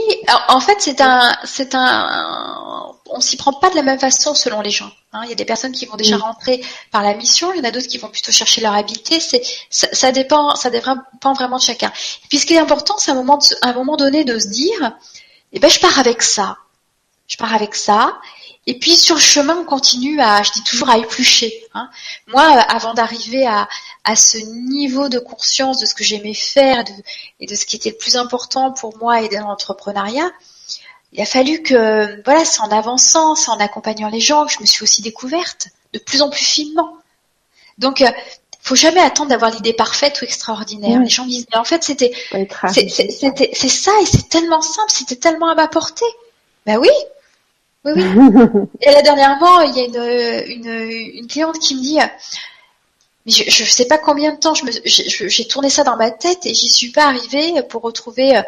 [0.49, 4.61] en fait, c'est un, c'est un, on s'y prend pas de la même façon selon
[4.61, 4.91] les gens.
[5.13, 5.21] Hein.
[5.25, 7.65] Il y a des personnes qui vont déjà rentrer par la mission, il y en
[7.65, 9.21] a d'autres qui vont plutôt chercher leur habileté.
[9.21, 10.97] C'est, ça, dépend, ça dépend
[11.35, 11.89] vraiment de chacun.
[11.89, 14.97] Et puis ce qui est important, c'est un moment, un moment donné de se dire,
[15.53, 16.57] eh ben je pars avec ça,
[17.29, 18.19] je pars avec ça.
[18.67, 21.53] Et puis sur le chemin, on continue à, je dis toujours à éplucher.
[21.75, 21.91] Hein.
[22.29, 23.69] Moi, avant d'arriver à,
[24.05, 26.85] à ce niveau de conscience de ce que j'aimais faire
[27.41, 30.31] et de ce qui était le plus important pour moi et dans l'entrepreneuriat,
[31.13, 34.61] il a fallu que, voilà, c'est en avançant, c'est en accompagnant les gens que je
[34.61, 36.97] me suis aussi découverte de plus en plus finement.
[37.79, 38.11] Donc, euh,
[38.61, 41.01] faut jamais attendre d'avoir l'idée parfaite ou extraordinaire.
[41.01, 42.13] Les gens disent, mais en fait, c'était,
[42.73, 46.07] c'était, c'est ça et c'est tellement simple, c'était tellement à ma portée.
[46.65, 46.91] Ben oui,
[47.85, 48.69] oui, oui.
[48.81, 51.99] et là dernièrement, il y a une, une, une cliente qui me dit,
[53.27, 56.11] mais je ne sais pas combien de temps je me, j'ai tourné ça dans ma
[56.11, 58.43] tête et j'y suis pas arrivée pour retrouver euh,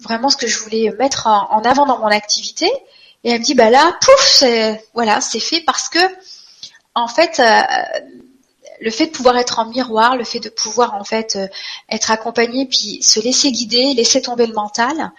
[0.00, 2.70] vraiment ce que je voulais mettre en, avant dans mon activité.
[3.22, 5.98] Et elle me dit, bah là, pouf, c'est, voilà, c'est fait parce que,
[6.94, 7.62] en fait, euh,
[8.80, 11.48] le fait de pouvoir être en miroir, le fait de pouvoir en fait euh,
[11.88, 15.12] être accompagné, puis se laisser guider, laisser tomber le mental,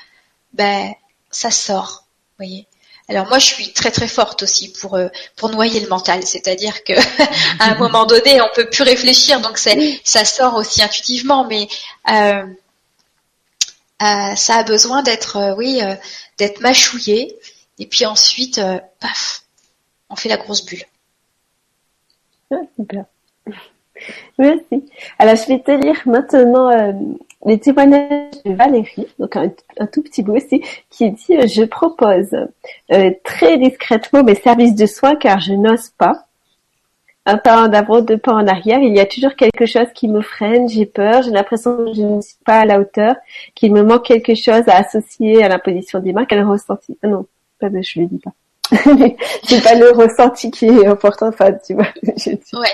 [0.53, 0.93] ben
[1.32, 2.03] ça sort,
[2.38, 2.68] voyez.
[3.09, 6.83] Alors moi je suis très très forte aussi pour euh, pour noyer le mental, c'est-à-dire
[6.83, 6.93] que
[7.59, 11.67] à un moment donné on peut plus réfléchir, donc c'est ça sort aussi intuitivement, mais
[12.09, 12.43] euh,
[14.01, 15.95] euh, ça a besoin d'être, euh, oui, euh,
[16.37, 17.37] d'être mâchouillé.
[17.79, 18.61] Et puis ensuite,
[18.99, 19.43] paf,
[20.09, 20.83] on fait la grosse bulle.
[22.51, 23.05] Ah, super.
[24.37, 24.91] Merci.
[25.19, 26.69] Alors, je vais te lire maintenant
[27.45, 29.49] les témoignages de Valérie, donc un,
[29.85, 32.35] tout petit bout aussi, qui dit Je propose
[33.23, 36.27] très discrètement mes services de soins car je n'ose pas
[37.27, 38.79] un pas en avant, deux pas en arrière.
[38.79, 42.01] Il y a toujours quelque chose qui me freine, j'ai peur, j'ai l'impression que je
[42.01, 43.15] ne suis pas à la hauteur,
[43.53, 46.97] qu'il me manque quelque chose à associer à la position des mains, qu'elle ressenti.
[47.03, 47.25] Ah non,
[47.59, 48.31] pas de, je le dis pas.
[49.43, 51.88] c'est pas le ressenti qui est important, enfin, tu vois.
[52.53, 52.69] Ouais.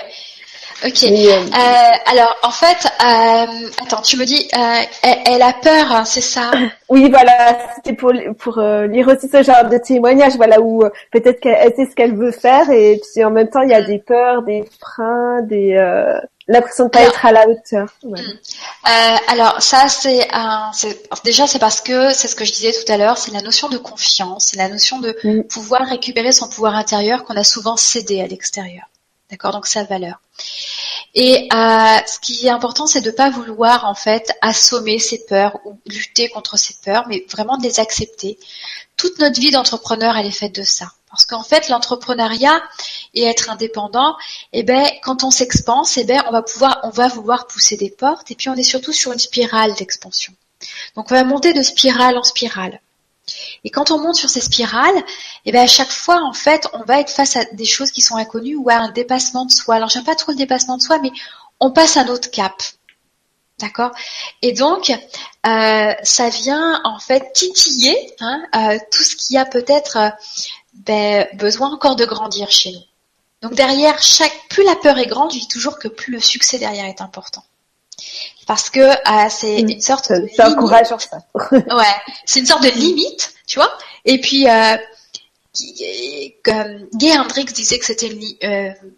[0.86, 1.02] Ok.
[1.02, 6.20] Euh, euh, alors en fait, euh, attends, tu me dis, elle, a peur, hein, c'est
[6.20, 6.50] ça?
[6.90, 11.74] Oui, voilà, c'était pour pour lire aussi ce genre de témoignage, voilà où peut-être qu'elle
[11.74, 14.42] sait ce qu'elle veut faire et puis en même temps il y a des peurs,
[14.42, 15.74] des freins, des
[16.46, 17.88] l'impression de pas être à la hauteur.
[18.02, 18.14] Hmm.
[19.28, 20.70] alors ça c'est un,
[21.24, 23.68] déjà c'est parce que c'est ce que je disais tout à l'heure, c'est la notion
[23.68, 25.44] de confiance, c'est la notion de mm.
[25.44, 28.84] pouvoir récupérer son pouvoir intérieur qu'on a souvent cédé à l'extérieur.
[29.34, 30.20] D'accord Donc sa valeur.
[31.16, 35.24] Et euh, ce qui est important, c'est de ne pas vouloir en fait assommer ses
[35.26, 38.38] peurs ou lutter contre ses peurs, mais vraiment de les accepter.
[38.96, 40.92] Toute notre vie d'entrepreneur, elle est faite de ça.
[41.10, 42.62] Parce qu'en fait, l'entrepreneuriat
[43.14, 44.14] et être indépendant,
[44.52, 47.90] eh ben, quand on s'expanse, eh ben, on va pouvoir, on va vouloir pousser des
[47.90, 50.32] portes, et puis on est surtout sur une spirale d'expansion.
[50.94, 52.80] Donc on va monter de spirale en spirale.
[53.64, 55.02] Et quand on monte sur ces spirales, et
[55.46, 58.02] eh bien à chaque fois, en fait, on va être face à des choses qui
[58.02, 59.76] sont inconnues ou à un dépassement de soi.
[59.76, 61.10] Alors j'aime pas trop le dépassement de soi, mais
[61.60, 62.54] on passe un autre cap.
[63.60, 63.92] D'accord?
[64.42, 69.96] Et donc, euh, ça vient en fait titiller hein, euh, tout ce qui a peut-être
[69.96, 70.10] euh,
[70.74, 72.82] ben, besoin encore de grandir chez nous.
[73.42, 76.58] Donc derrière chaque, plus la peur est grande, je dis toujours que plus le succès
[76.58, 77.44] derrière est important.
[78.46, 78.90] Parce que
[79.30, 79.68] c'est mm.
[79.68, 80.50] une sorte de ça
[81.00, 81.18] ça.
[81.52, 81.94] ouais,
[82.26, 83.72] c'est une sorte de limite, tu vois.
[84.04, 84.46] Et puis
[86.42, 88.10] comme Gay Hendrix disait que c'était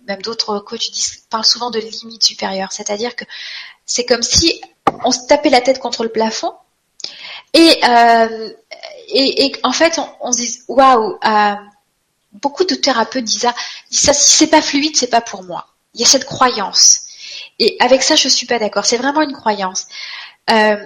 [0.07, 3.25] même d'autres coachs disent, parlent souvent de limite supérieure, c'est-à-dire que
[3.85, 4.61] c'est comme si
[5.05, 6.55] on se tapait la tête contre le plafond
[7.53, 8.51] et euh,
[9.09, 11.55] et, en fait on, se dit waouh euh,
[12.33, 13.55] beaucoup de thérapeutes disent ça,
[13.91, 17.03] disent ça si c'est pas fluide c'est pas pour moi il y a cette croyance
[17.59, 18.87] et avec ça je suis pas d'accord.
[18.87, 19.87] C'est vraiment une croyance.
[20.51, 20.77] Euh,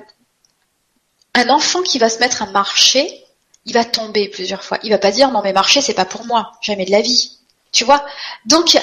[1.35, 3.25] un enfant qui va se mettre à marcher
[3.67, 4.79] il va tomber plusieurs fois.
[4.83, 6.53] Il va pas dire non mais marcher c'est pas pour moi.
[6.61, 7.39] Jamais de la vie.
[7.73, 8.05] Tu vois?
[8.47, 8.79] Donc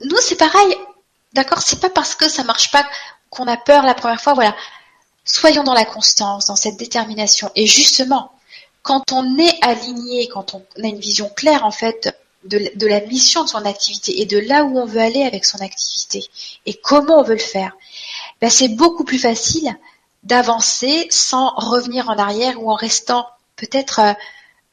[0.00, 0.76] nous c'est pareil.
[1.32, 1.60] D'accord?
[1.60, 2.86] C'est pas parce que ça marche pas
[3.30, 4.34] qu'on a peur la première fois.
[4.34, 4.56] Voilà.
[5.24, 7.50] Soyons dans la constance, dans cette détermination.
[7.56, 8.32] Et justement,
[8.82, 12.16] quand on est aligné, quand on a une vision claire en fait
[12.48, 15.60] de, la mission de son activité et de là où on veut aller avec son
[15.60, 16.28] activité
[16.64, 17.72] et comment on veut le faire,
[18.40, 19.76] ben c'est beaucoup plus facile
[20.22, 23.26] d'avancer sans revenir en arrière ou en restant
[23.56, 24.12] peut-être euh,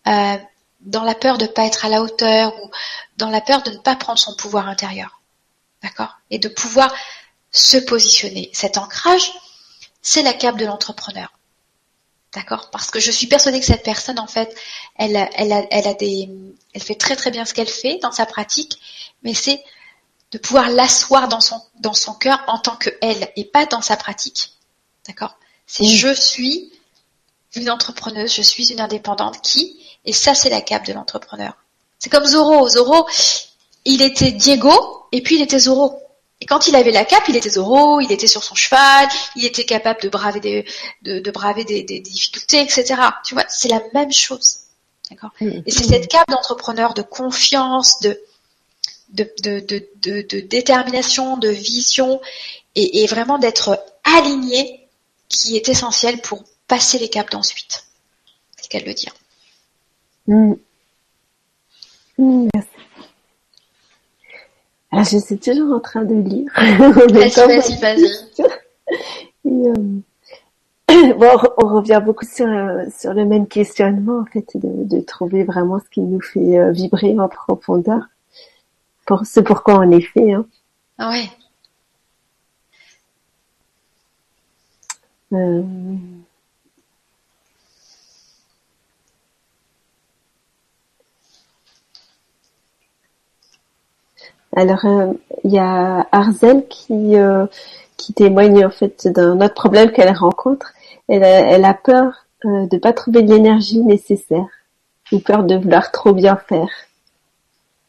[0.08, 0.38] euh,
[0.82, 2.70] dans la peur de ne pas être à la hauteur ou
[3.18, 5.22] dans la peur de ne pas prendre son pouvoir intérieur.
[5.82, 6.18] D'accord?
[6.30, 6.94] Et de pouvoir
[7.52, 8.50] se positionner.
[8.54, 9.32] Cet ancrage,
[10.02, 11.32] c'est la cape de l'entrepreneur.
[12.36, 14.56] D'accord Parce que je suis persuadée que cette personne, en fait,
[14.96, 16.30] elle, elle, a, elle a des,
[16.74, 18.80] elle fait très très bien ce qu'elle fait dans sa pratique,
[19.22, 19.64] mais c'est
[20.32, 23.82] de pouvoir l'asseoir dans son, dans son cœur en tant que elle et pas dans
[23.82, 24.54] sa pratique.
[25.08, 26.72] D'accord C'est je suis
[27.56, 31.56] une entrepreneuse, je suis une indépendante qui, et ça c'est la cape de l'entrepreneur.
[32.00, 32.68] C'est comme Zoro.
[32.68, 33.08] Zoro,
[33.86, 36.02] il était Diego et puis il était Zoro.
[36.44, 39.46] Et quand il avait la cape, il était Zoro, il était sur son cheval, il
[39.46, 40.66] était capable de braver des,
[41.02, 42.96] de, braver des, difficultés, etc.
[43.24, 44.58] Tu vois, c'est la même chose.
[45.10, 45.30] D'accord?
[45.40, 45.62] Mm.
[45.66, 48.20] Et c'est cette cape d'entrepreneur, de confiance, de,
[49.14, 49.62] de, de,
[50.02, 52.20] de, détermination, de vision,
[52.76, 54.86] et, vraiment d'être aligné
[55.30, 57.86] qui est essentiel pour passer les caps d'ensuite.
[58.60, 59.16] C'est qu'elle veut dire.
[60.28, 60.56] Mm.
[62.18, 62.50] Mm,
[64.94, 66.52] alors, je suis toujours en train de lire.
[66.56, 68.06] Vas-y, vas-y,
[69.48, 69.74] euh,
[71.18, 75.46] bon, on revient beaucoup sur, euh, sur le même questionnement, en fait, de, de trouver
[75.46, 78.04] vraiment ce qui nous fait euh, vibrer en profondeur.
[79.08, 80.34] Pour, c'est pourquoi on est fait.
[80.34, 80.46] Hein.
[81.00, 81.26] Ah ouais.
[85.34, 85.64] Euh...
[94.56, 97.46] Alors, euh, il y a Arzel qui euh,
[97.98, 100.74] qui témoigne en fait d'un autre problème qu'elle rencontre.
[101.10, 104.48] Elle a, elle a peur euh, de pas trouver l'énergie nécessaire
[105.12, 106.70] ou peur de vouloir trop bien faire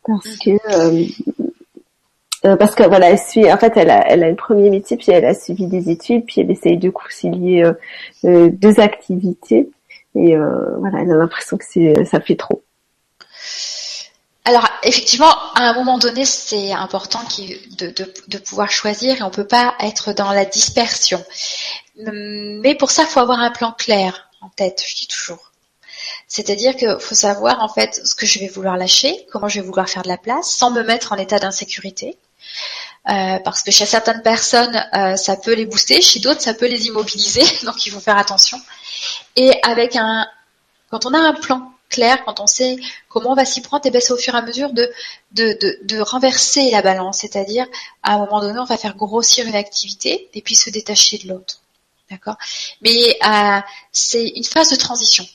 [0.06, 0.58] parce que
[2.56, 3.50] parce que voilà, elle suit.
[3.50, 6.26] En fait, elle a, elle a une premier métier, puis elle a suivi des études,
[6.26, 7.64] puis elle essaye de concilier
[8.22, 9.70] deux activités.
[10.14, 12.63] Et voilà, elle a l'impression que c'est ça fait trop.
[14.46, 17.22] Alors effectivement, à un moment donné, c'est important
[17.78, 21.24] de, pouvoir choisir et on peut pas être dans la dispersion.
[21.96, 25.50] Mais pour ça, il faut avoir un plan clair en tête, je dis toujours.
[26.28, 29.66] C'est-à-dire qu'il faut savoir en fait ce que je vais vouloir lâcher, comment je vais
[29.66, 32.18] vouloir faire de la place, sans me mettre en état d'insécurité.
[33.08, 36.66] Euh, parce que chez certaines personnes, euh, ça peut les booster, chez d'autres, ça peut
[36.66, 38.60] les immobiliser, donc il faut faire attention.
[39.36, 40.26] Et avec un,
[40.90, 42.76] quand on a un plan clair, quand on sait
[43.08, 44.92] comment on va s'y prendre, et ben c'est au fur et à mesure de,
[45.32, 47.18] de, renverser la balance.
[47.18, 47.66] C'est-à-dire,
[48.02, 51.28] à un moment donné, on va faire grossir une activité et puis se détacher de
[51.28, 51.60] l'autre.
[52.10, 52.36] D'accord?
[52.82, 53.60] Mais euh,
[53.92, 55.26] c'est une phase de transition.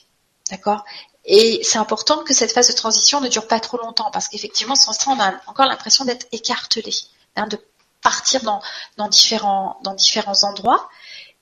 [0.50, 0.84] D'accord?
[1.24, 4.76] Et c'est important que cette phase de transition ne dure pas trop longtemps parce qu'effectivement,
[4.76, 6.92] sans ça, on a encore l'impression d'être écartelé,
[7.36, 7.58] hein, de
[8.02, 8.60] partir dans,
[8.96, 10.88] dans, différents, dans différents endroits.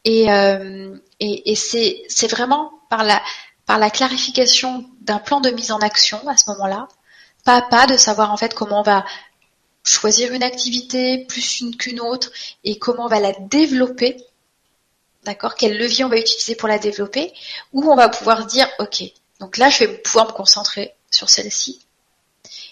[0.04, 3.20] Et, euh, et, et c'est vraiment par la,
[3.68, 6.88] par la clarification d'un plan de mise en action à ce moment-là,
[7.44, 9.04] pas à pas de savoir en fait comment on va
[9.84, 12.30] choisir une activité plus une qu'une autre
[12.64, 14.16] et comment on va la développer,
[15.24, 17.34] d'accord Quel levier on va utiliser pour la développer,
[17.74, 19.02] ou on va pouvoir dire ok,
[19.38, 21.84] donc là je vais pouvoir me concentrer sur celle-ci,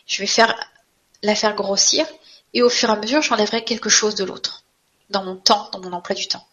[0.07, 0.55] je vais faire
[1.23, 2.07] la faire grossir
[2.55, 4.65] et au fur et à mesure j'enlèverai quelque chose de l'autre
[5.11, 6.47] dans mon temps, dans mon emploi du temps.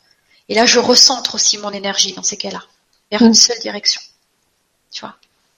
[0.49, 2.61] Et là, je recentre aussi mon énergie dans ces cas-là,
[3.09, 4.01] vers une seule direction.
[4.93, 5.15] Tu vois,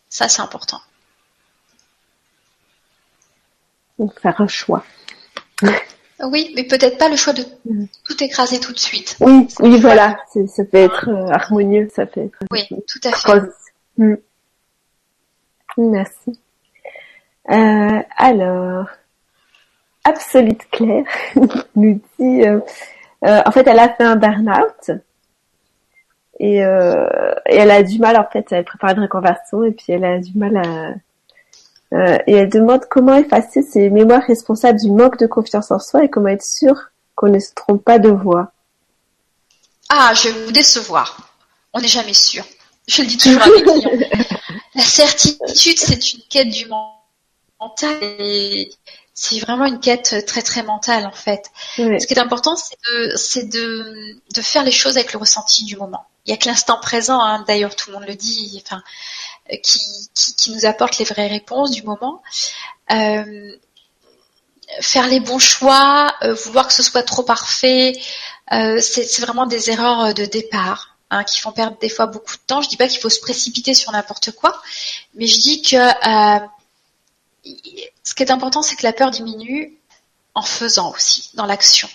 [0.10, 0.82] ça c'est important.
[4.00, 4.84] Donc faire un choix.
[6.22, 7.86] Oui, mais peut-être pas le choix de mm.
[8.06, 9.18] tout écraser tout de suite.
[9.20, 10.18] Oui, oui, voilà,
[10.48, 12.38] ça peut être euh, harmonieux, ça peut être.
[12.52, 13.42] Oui, tout à fait.
[13.98, 14.16] Mm.
[15.78, 16.40] Merci.
[17.52, 18.88] Euh, alors,
[20.06, 21.06] Absolute Claire
[21.76, 22.62] nous dit, euh,
[23.22, 24.92] en fait, elle a fait un burn-out
[26.40, 26.66] et, et,
[27.46, 30.38] elle a du mal, en fait, elle prépare une reconversion et puis elle a du
[30.38, 30.94] mal à
[31.94, 36.04] euh, et elle demande comment effacer ces mémoires responsables du manque de confiance en soi
[36.04, 36.76] et comment être sûr
[37.16, 38.52] qu'on ne se trompe pas de voix.
[39.90, 41.38] Ah, je vais vous décevoir.
[41.74, 42.44] On n'est jamais sûr.
[42.88, 43.92] Je le dis toujours à mes clients.
[44.76, 46.68] La certitude, c'est une quête du
[47.60, 48.70] mental et
[49.16, 51.50] c'est vraiment une quête très très mentale en fait.
[51.78, 52.56] Ce qui est important,
[53.16, 56.06] c'est de, de, faire les choses avec le ressenti du moment.
[56.26, 57.44] Il y a que l'instant présent, hein.
[57.48, 58.62] d'ailleurs tout le monde le dit.
[58.66, 58.84] Enfin,
[59.64, 59.80] qui,
[60.38, 62.22] qui, nous apporte les vraies réponses du moment.
[62.92, 63.56] Euh,
[64.82, 67.94] faire les bons choix, euh, vouloir que ce soit trop parfait,
[68.52, 72.42] euh, c'est vraiment des erreurs de départ hein, qui font perdre des fois beaucoup de
[72.48, 72.62] temps.
[72.62, 74.62] Je dis pas qu'il faut se précipiter sur n'importe quoi,
[75.14, 75.78] mais je dis que
[78.04, 79.78] ce qui est important, c'est que la peur diminue
[80.34, 81.90] en faisant aussi, dans l'action.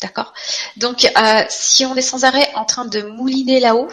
[0.00, 0.32] D'accord?
[0.76, 1.06] Donc,
[1.50, 3.90] si on est sans arrêt en train de mouliner là-haut,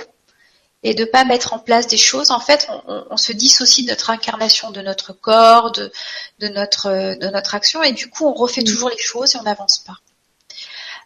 [0.88, 2.70] et de pas mettre en place des choses, en fait,
[3.10, 5.92] on, se dissocie de notre incarnation, de notre corps, de,
[6.40, 8.66] notre de notre action, et du coup, on refait mm.
[8.66, 9.98] toujours les choses et on n'avance pas.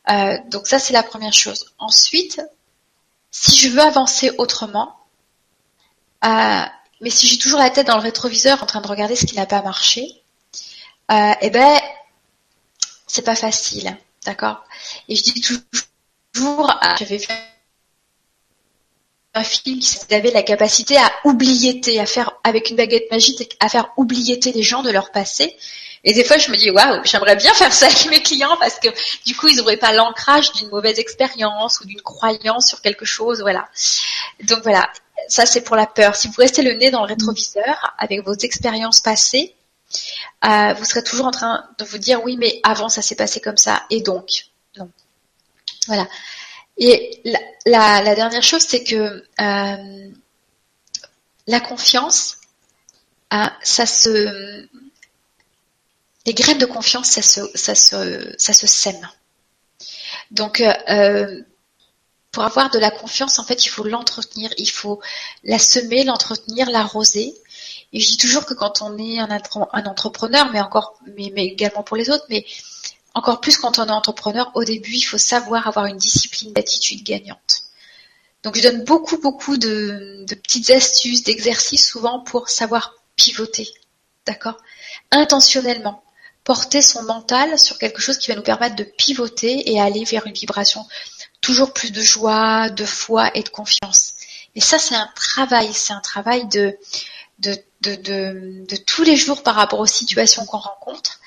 [0.09, 1.71] Euh, donc ça, c'est la première chose.
[1.77, 2.41] Ensuite,
[3.31, 4.97] si je veux avancer autrement,
[6.25, 6.63] euh,
[7.01, 9.35] mais si j'ai toujours la tête dans le rétroviseur en train de regarder ce qui
[9.35, 10.21] n'a pas marché,
[11.11, 11.79] euh, eh ben,
[13.07, 14.63] c'est pas facile, d'accord?
[15.07, 17.33] Et je dis toujours, j'avais fait
[19.33, 23.69] un film qui avait la capacité à oublier, à faire avec une baguette magique, à
[23.69, 25.55] faire oublier les gens de leur passé.
[26.03, 28.79] Et des fois, je me dis, waouh, j'aimerais bien faire ça avec mes clients parce
[28.79, 28.87] que
[29.25, 33.41] du coup, ils n'auraient pas l'ancrage d'une mauvaise expérience ou d'une croyance sur quelque chose,
[33.41, 33.67] voilà.
[34.43, 34.89] Donc voilà,
[35.27, 36.15] ça c'est pour la peur.
[36.15, 39.55] Si vous restez le nez dans le rétroviseur avec vos expériences passées,
[40.45, 43.41] euh, vous serez toujours en train de vous dire, oui, mais avant ça s'est passé
[43.41, 44.45] comme ça, et donc,
[44.77, 44.89] non.
[45.87, 46.07] Voilà.
[46.77, 47.21] Et
[47.65, 50.09] la, dernière chose, c'est que euh,
[51.47, 52.37] la confiance,
[53.33, 54.67] euh, ça se,
[56.29, 59.09] les graines de confiance, ça se, sème.
[60.29, 61.41] Donc, euh,
[62.31, 65.01] pour avoir de la confiance, en fait, il faut l'entretenir, il faut
[65.43, 67.33] la semer, l'entretenir, l'arroser.
[67.93, 71.97] Et je dis toujours que quand on est un, entrepreneur, mais encore, mais également pour
[71.97, 72.45] les autres, mais
[73.15, 77.01] encore plus quand on est entrepreneur, au début, il faut savoir avoir une discipline d'attitude
[77.01, 77.63] gagnante.
[78.43, 83.67] Donc je donne beaucoup, beaucoup de, petites astuces, d'exercices souvent pour savoir pivoter.
[84.27, 84.59] D'accord?
[85.09, 86.03] Intentionnellement.
[86.49, 90.25] Porter son mental sur quelque chose qui va nous permettre de pivoter et aller vers
[90.25, 90.83] une vibration
[91.41, 94.15] toujours plus de joie, de foi et de confiance.
[94.55, 96.75] Et ça, c'est un travail, c'est un travail de,
[97.37, 101.19] de, de, tous les jours par rapport aux situations qu'on rencontre.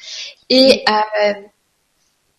[0.49, 1.35] Et euh,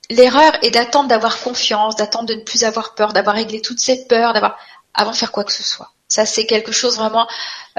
[0.09, 4.07] l'erreur est d'attendre d'avoir confiance, d'attendre de ne plus avoir peur, d'avoir réglé toutes ces
[4.07, 4.59] peurs, d'avoir
[4.93, 5.93] avant de faire quoi que ce soit.
[6.13, 7.27] Ça, c'est quelque chose vraiment,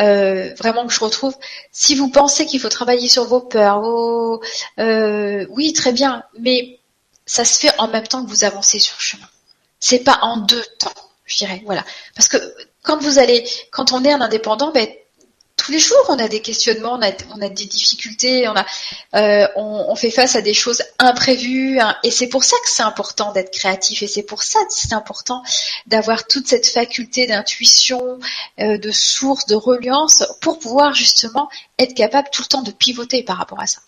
[0.00, 1.36] euh, vraiment que je retrouve.
[1.70, 3.80] Si vous pensez qu'il faut travailler sur vos peurs,
[4.80, 6.80] euh, oui, très bien, mais
[7.26, 9.28] ça se fait en même temps que vous avancez sur le chemin.
[9.78, 10.90] C'est pas en deux temps,
[11.26, 11.62] je dirais.
[11.64, 11.84] Voilà,
[12.16, 12.38] parce que
[12.82, 14.88] quand vous allez, quand on est un indépendant, ben
[15.64, 17.00] tous les jours, on a des questionnements,
[17.34, 21.80] on a, des difficultés, euh, on, fait face à des choses imprévues.
[21.80, 24.02] Hein, et c'est pour ça que c'est important d'être créatif.
[24.02, 25.42] Et c'est pour ça que c'est important
[25.86, 28.18] d'avoir toute cette faculté d'intuition,
[28.60, 33.22] euh, de source, de reliance, pour pouvoir justement être capable tout le temps de pivoter
[33.22, 33.80] par rapport à ça.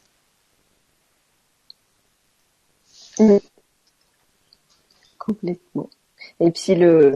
[3.18, 3.36] Mmh.
[5.18, 5.90] Complètement.
[6.40, 7.12] Et puis le,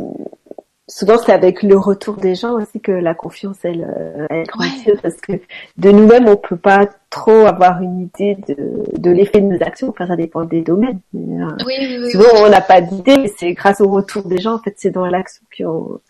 [0.90, 4.90] souvent c'est avec le retour des gens aussi que la confiance elle, euh, elle grandit
[5.02, 5.32] parce que
[5.78, 9.88] de nous-mêmes on peut pas trop avoir une idée de, de l'effet de nos actions.
[9.88, 13.52] Enfin ça dépend des domaines euh, oui, oui, souvent on n'a pas d'idée mais c'est
[13.52, 16.00] grâce au retour des gens en fait c'est dans l'action qu'on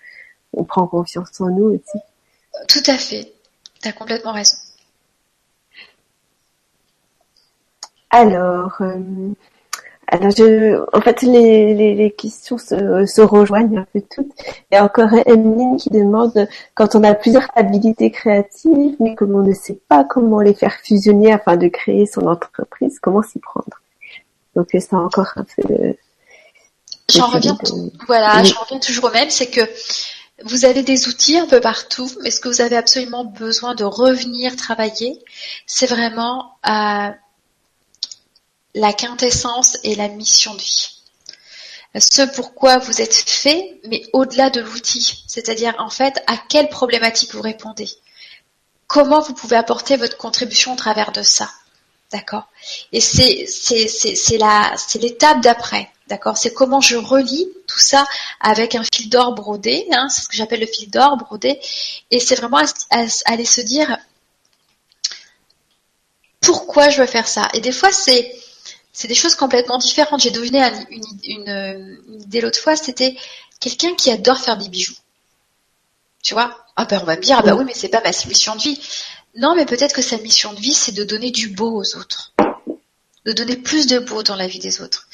[0.54, 1.98] on prend confiance en nous aussi.
[2.68, 3.32] Tout à fait.
[3.82, 4.56] Tu as complètement raison.
[8.10, 8.98] Alors euh,
[10.12, 14.32] alors, je, en fait, les, les, les questions se, se, rejoignent un peu toutes.
[14.70, 19.36] Il y a encore Emeline qui demande quand on a plusieurs habilités créatives, mais comme
[19.36, 23.38] on ne sait pas comment les faire fusionner afin de créer son entreprise, comment s'y
[23.38, 23.80] prendre?
[24.56, 25.94] Donc, c'est encore un peu.
[27.08, 27.56] J'en reviens,
[28.08, 29.60] voilà, j'en reviens toujours au même, c'est que
[30.44, 33.84] vous avez des outils un peu partout, mais ce que vous avez absolument besoin de
[33.84, 35.22] revenir travailler,
[35.66, 37.10] c'est vraiment euh,
[38.74, 40.96] la quintessence et la mission de vie.
[41.98, 45.24] Ce pourquoi vous êtes fait, mais au-delà de l'outil.
[45.26, 47.90] C'est-à-dire, en fait, à quelle problématique vous répondez?
[48.86, 51.50] Comment vous pouvez apporter votre contribution au travers de ça?
[52.12, 52.48] D'accord?
[52.92, 55.90] Et c'est c'est c'est l'étape d'après.
[56.08, 56.36] D'accord?
[56.36, 58.04] C'est comment je relis tout ça
[58.40, 59.86] avec un fil d'or brodé.
[59.92, 61.60] Hein, c'est ce que j'appelle le fil d'or brodé.
[62.10, 62.62] Et c'est vraiment
[63.26, 63.96] aller se dire
[66.40, 67.48] pourquoi je veux faire ça?
[67.54, 68.34] Et des fois, c'est
[68.92, 70.20] c'est des choses complètement différentes.
[70.20, 73.16] J'ai deviné une, une, une idée l'autre fois, c'était
[73.60, 74.96] quelqu'un qui adore faire des bijoux.
[76.22, 76.56] Tu vois?
[76.76, 78.60] Ah ben on va me dire, ah ben oui, mais c'est pas ma mission de
[78.60, 78.80] vie.
[79.36, 82.32] Non, mais peut-être que sa mission de vie, c'est de donner du beau aux autres.
[83.24, 85.08] De donner plus de beau dans la vie des autres.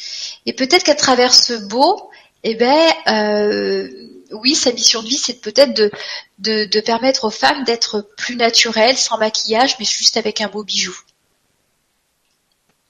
[0.46, 2.10] Et peut-être qu'à travers ce beau,
[2.44, 3.88] eh ben, euh,
[4.30, 5.90] oui, sa mission de vie, c'est peut-être de,
[6.38, 10.96] de, permettre aux femmes d'être plus naturelles, sans maquillage, mais juste avec un beau bijou.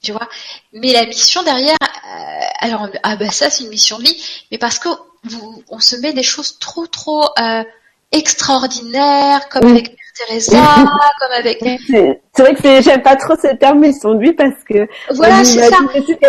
[0.07, 0.29] Tu vois
[0.71, 4.57] Mais la mission derrière, euh, alors ah ben ça c'est une mission de vie, mais
[4.57, 4.87] parce que
[5.69, 7.63] on se met des choses trop trop euh,
[8.13, 10.63] extraordinaires, comme avec Teresa,
[11.19, 11.59] comme avec.
[11.59, 14.87] C'est vrai que j'aime pas trop ce terme mission de vie parce que.
[15.13, 15.75] Voilà, c'est ça.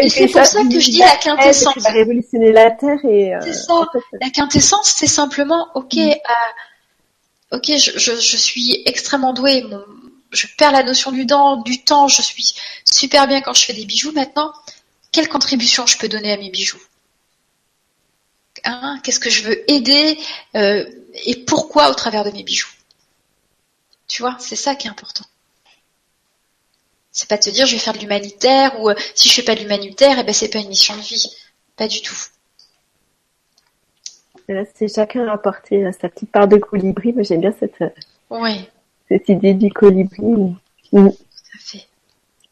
[0.08, 1.74] c'est pour ça que je dis la quintessence.
[1.74, 3.32] Qui va révolutionner la terre et.
[3.32, 3.86] Euh, c'est ça.
[4.20, 6.00] La quintessence, c'est simplement, ok, mm.
[6.08, 9.62] euh, ok, je, je, je, suis extrêmement douée.
[9.62, 9.84] Mon,
[10.30, 12.08] je perds la notion du temps, du temps.
[12.08, 14.12] Je suis super bien quand je fais des bijoux.
[14.12, 14.52] Maintenant,
[15.12, 16.80] quelle contribution je peux donner à mes bijoux?
[18.64, 20.18] Hein, Qu'est-ce que je veux aider
[20.56, 20.84] euh,
[21.14, 22.68] et pourquoi au travers de mes bijoux?
[24.08, 25.24] Tu vois, c'est ça qui est important.
[27.12, 29.42] C'est pas de se dire je vais faire de l'humanitaire ou euh, si je fais
[29.42, 31.36] pas de l'humanitaire, et eh ben c'est pas une mission de vie.
[31.76, 32.16] Pas du tout.
[34.74, 37.12] c'est chacun apporter euh, sa petite part de colibri.
[37.12, 37.90] Moi j'aime bien cette, euh,
[39.08, 40.22] cette idée du colibri.
[40.22, 40.56] Mm.
[40.92, 41.16] Tout
[41.54, 41.86] à fait.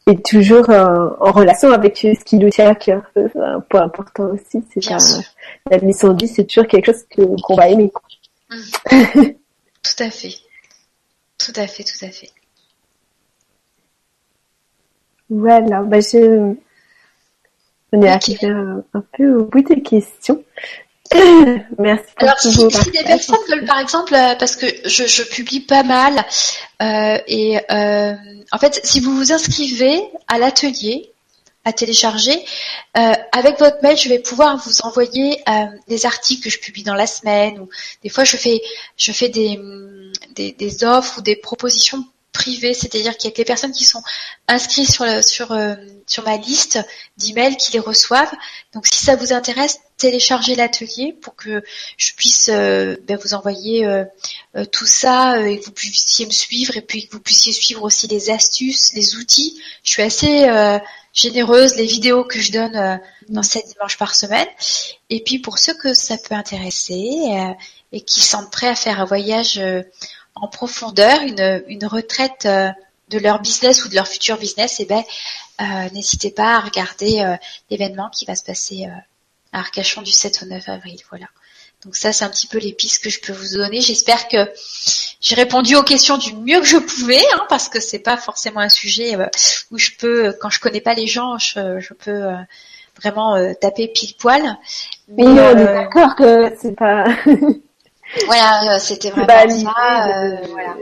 [0.09, 3.03] Et toujours en relation avec ce qui nous tient à cœur.
[3.15, 4.65] C'est un point important aussi.
[4.73, 4.85] C'est
[5.71, 7.91] la, mission de vie, c'est toujours quelque chose qu'on va aimer.
[8.51, 8.57] Mm.
[9.83, 10.35] tout à fait.
[11.39, 12.31] Tout à fait, tout à fait.
[15.29, 16.55] Voilà, bah je...
[17.93, 18.85] on est arrivé un,
[19.17, 20.45] peu au bout des questions.
[21.79, 22.05] Merci.
[22.17, 25.83] Alors si, si des personnes veulent, par exemple, euh, parce que je, je publie pas
[25.83, 26.25] mal,
[26.83, 28.15] euh, et euh,
[28.53, 31.13] en fait, si vous vous inscrivez à l'atelier,
[31.67, 32.45] à télécharger.
[32.97, 36.85] Euh, avec votre mail, je vais pouvoir vous envoyer euh, des articles que je publie
[36.85, 37.69] dans la semaine ou
[38.05, 38.63] des fois je fais
[38.97, 39.59] je fais des,
[40.37, 42.05] des, offres ou des propositions
[42.37, 44.03] privées, c'est-à-dire qu'il y a que les personnes qui sont
[44.47, 45.75] inscrites sur sur euh,
[46.07, 46.79] sur ma liste
[47.17, 48.33] d'emails qui les reçoivent.
[48.75, 51.63] Donc si ça vous intéresse, téléchargez l'atelier pour que
[51.97, 53.89] je puisse ben, vous envoyer
[54.71, 58.07] tout ça et que vous puissiez me suivre et puis que vous puissiez suivre aussi
[58.07, 59.59] les astuces, les outils.
[59.83, 60.47] Je suis assez
[61.17, 62.97] généreuse les vidéos que je donne euh,
[63.29, 64.47] dans cette dimanche par semaine.
[65.11, 67.53] Et puis pour ceux que ça peut intéresser euh,
[67.91, 69.83] et qui sont prêts à faire un voyage euh,
[70.37, 75.03] en profondeur, une, une retraite de leur business ou de leur futur business, eh ben,
[75.93, 77.37] n'hésitez pas à regarder
[77.71, 78.87] l'événement qui va se passer
[79.53, 80.99] à Arcachon du 7 au 9 avril.
[81.11, 81.27] Voilà.
[81.85, 83.81] Donc ça, c'est un petit peu les pistes que je peux vous donner.
[83.81, 84.51] J'espère que
[85.21, 88.61] j'ai répondu aux questions du mieux que je pouvais, hein, parce que c'est pas forcément
[88.61, 89.27] un sujet euh,
[89.71, 92.37] où je peux, quand je connais pas les gens, je, peux euh,
[93.01, 94.43] vraiment euh, taper pile poil.
[95.09, 97.05] Mais on est d'accord que c'est pas.
[98.25, 100.41] voilà, c'était vraiment ça.
[100.51, 100.77] voilà.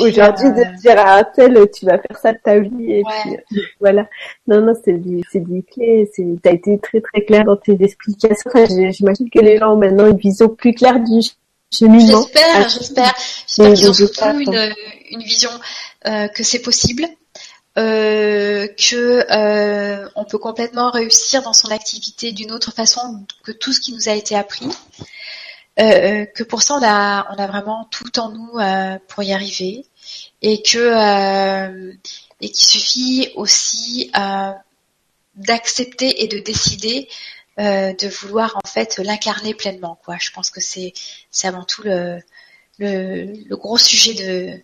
[0.00, 3.02] Aujourd'hui, de euh, dire à un tel, tu vas faire ça de ta vie, et
[3.02, 4.08] puis, euh, voilà.
[4.46, 7.76] Non, non, c'est du, c'est du clé, c'est, t'as été très, très clair dans tes
[7.80, 8.50] explications.
[8.90, 11.20] j'imagine que les gens ont maintenant une vision plus claire du
[11.72, 12.22] cheminement.
[12.22, 13.14] J'espère, ah, j'espère.
[13.46, 14.74] J'espère qu'ils ont surtout une,
[15.10, 15.50] une vision,
[16.06, 17.06] euh, que c'est possible.
[17.76, 23.72] Euh, que euh, on peut complètement réussir dans son activité d'une autre façon que tout
[23.72, 24.68] ce qui nous a été appris.
[25.80, 29.32] Euh, que pour ça on a on a vraiment tout en nous euh, pour y
[29.32, 29.84] arriver
[30.40, 31.92] et que euh,
[32.40, 34.12] et qu'il suffit aussi
[35.34, 37.08] d'accepter et de décider
[37.58, 40.16] de vouloir en fait l'incarner pleinement quoi.
[40.20, 40.92] Je pense que c'est
[41.32, 42.20] c'est avant tout le,
[42.78, 44.62] le, le gros sujet de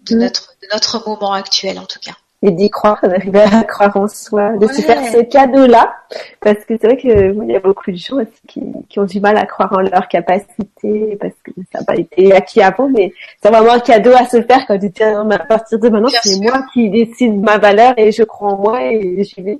[0.00, 0.18] de mm.
[0.18, 4.08] notre de notre moment actuel en tout cas et d'y croire, d'arriver à croire en
[4.08, 5.94] soi, de se faire ce cadeau-là,
[6.40, 9.04] parce que c'est vrai que il y a beaucoup de gens aussi qui, qui, ont
[9.04, 12.88] du mal à croire en leur capacité, parce que ça n'a pas été acquis avant,
[12.88, 13.12] mais
[13.42, 16.40] c'est vraiment un cadeau à se faire quand tu dis à partir de maintenant, c'est
[16.40, 19.58] moi qui décide ma valeur et je crois en moi et j'y vais.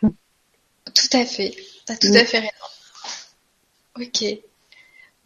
[0.00, 1.54] Tout à fait,
[1.86, 2.26] t'as tout à mm.
[2.26, 2.50] fait raison.
[4.00, 4.40] Ok.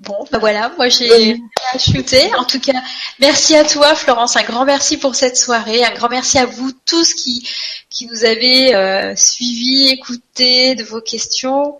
[0.01, 1.36] Bon, ben voilà, moi j'ai
[1.78, 2.35] shooté.
[2.36, 2.81] En tout cas,
[3.18, 4.35] merci à toi, Florence.
[4.35, 5.85] Un grand merci pour cette soirée.
[5.85, 7.47] Un grand merci à vous tous qui
[7.90, 11.77] qui nous avez euh, suivis, écoutés de vos questions.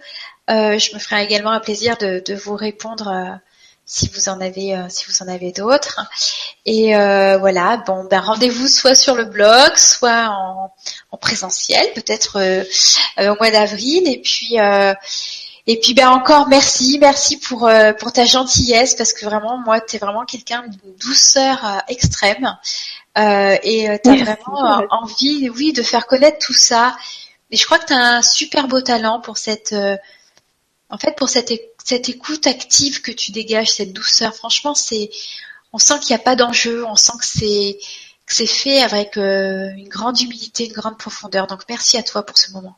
[0.51, 3.35] Euh, je me ferai également un plaisir de, de vous répondre euh,
[3.87, 6.01] si vous en avez euh, si vous en avez d'autres.
[6.67, 10.71] Et euh, voilà, bon, ben rendez-vous soit sur le blog, soit en,
[11.11, 12.39] en présentiel, peut-être
[13.19, 14.03] au mois d'avril.
[14.07, 14.59] Et puis
[15.71, 19.81] et puis ben encore merci, merci pour euh, pour ta gentillesse parce que vraiment moi
[19.81, 22.59] tu es vraiment quelqu'un d'une douceur euh, extrême
[23.17, 26.97] euh, et tu as vraiment envie oui de faire connaître tout ça.
[27.53, 29.73] Et je crois que tu as un super beau talent pour cette
[30.89, 31.53] en fait pour cette
[31.85, 34.35] cette écoute active que tu dégages, cette douceur.
[34.35, 35.09] Franchement, c'est
[35.73, 37.79] on sent qu'il n'y a pas d'enjeu, on sent que c'est
[38.27, 41.47] que c'est fait avec une grande humilité, une grande profondeur.
[41.47, 42.77] Donc merci à toi pour ce moment.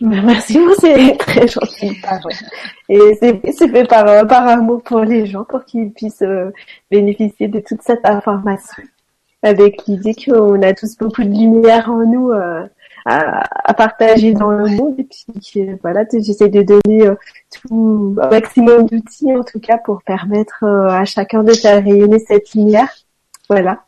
[0.00, 2.00] Bah, merci c'est très gentil.
[2.88, 6.50] Et c'est fait par, euh, par amour pour les gens, pour qu'ils puissent euh,
[6.90, 8.82] bénéficier de toute cette information.
[9.42, 12.66] Avec l'idée qu'on a tous beaucoup de lumière en nous euh,
[13.04, 14.94] à, à, partager dans le monde.
[14.98, 17.08] Et puis voilà, j'essaie de donner
[17.50, 22.52] tout un maximum d'outils en tout cas pour permettre à chacun de faire rayonner cette
[22.54, 22.90] lumière.
[23.48, 23.80] Voilà.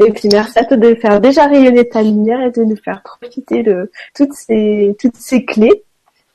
[0.00, 3.02] Et puis merci à toi de faire déjà rayonner ta lumière et de nous faire
[3.02, 5.84] profiter de toutes ces toutes ces clés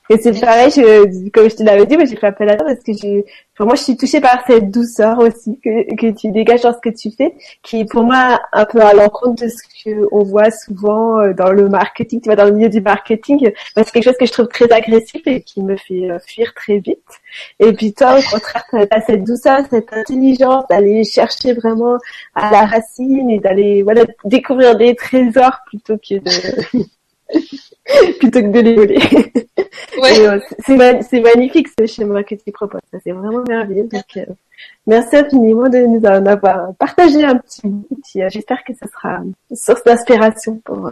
[0.10, 2.68] et c'est pareil, je, comme je te l'avais dit, mais j'ai fait appel à toi
[2.68, 3.26] parce que j'ai,
[3.56, 6.80] pour moi, je suis touchée par cette douceur aussi que, que tu dégages dans ce
[6.80, 9.62] que tu fais, qui est pour moi un peu à l'encontre de ce
[10.10, 13.52] qu'on voit souvent euh, dans le marketing, tu vois, dans le milieu du marketing.
[13.78, 16.80] C'est quelque chose que je trouve très agressif et qui me fait euh, fuir très
[16.80, 17.00] vite.
[17.60, 21.98] Et puis toi, au contraire, tu as cette douceur, cette intelligence d'aller chercher vraiment
[22.36, 26.80] à la racine et d'aller, voilà, découvrir des trésors plutôt que de,
[28.20, 29.00] plutôt que de les voler.
[30.04, 32.82] Euh, c'est magnifique ce schéma que tu proposes.
[32.92, 33.88] C'est vraiment merveilleux.
[33.88, 34.26] Donc, euh,
[34.86, 37.88] merci infiniment de nous en avoir partagé un petit bout.
[38.18, 39.20] Euh, j'espère que ce sera
[39.50, 40.92] une source d'inspiration pour,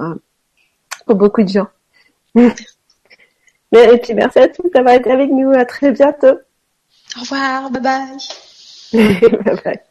[1.05, 1.67] pour beaucoup de gens.
[2.35, 5.51] Et puis merci à tous d'avoir été avec nous.
[5.51, 6.39] À très bientôt.
[7.17, 7.69] Au revoir.
[7.71, 8.17] Bye bye.
[9.43, 9.81] bye bye.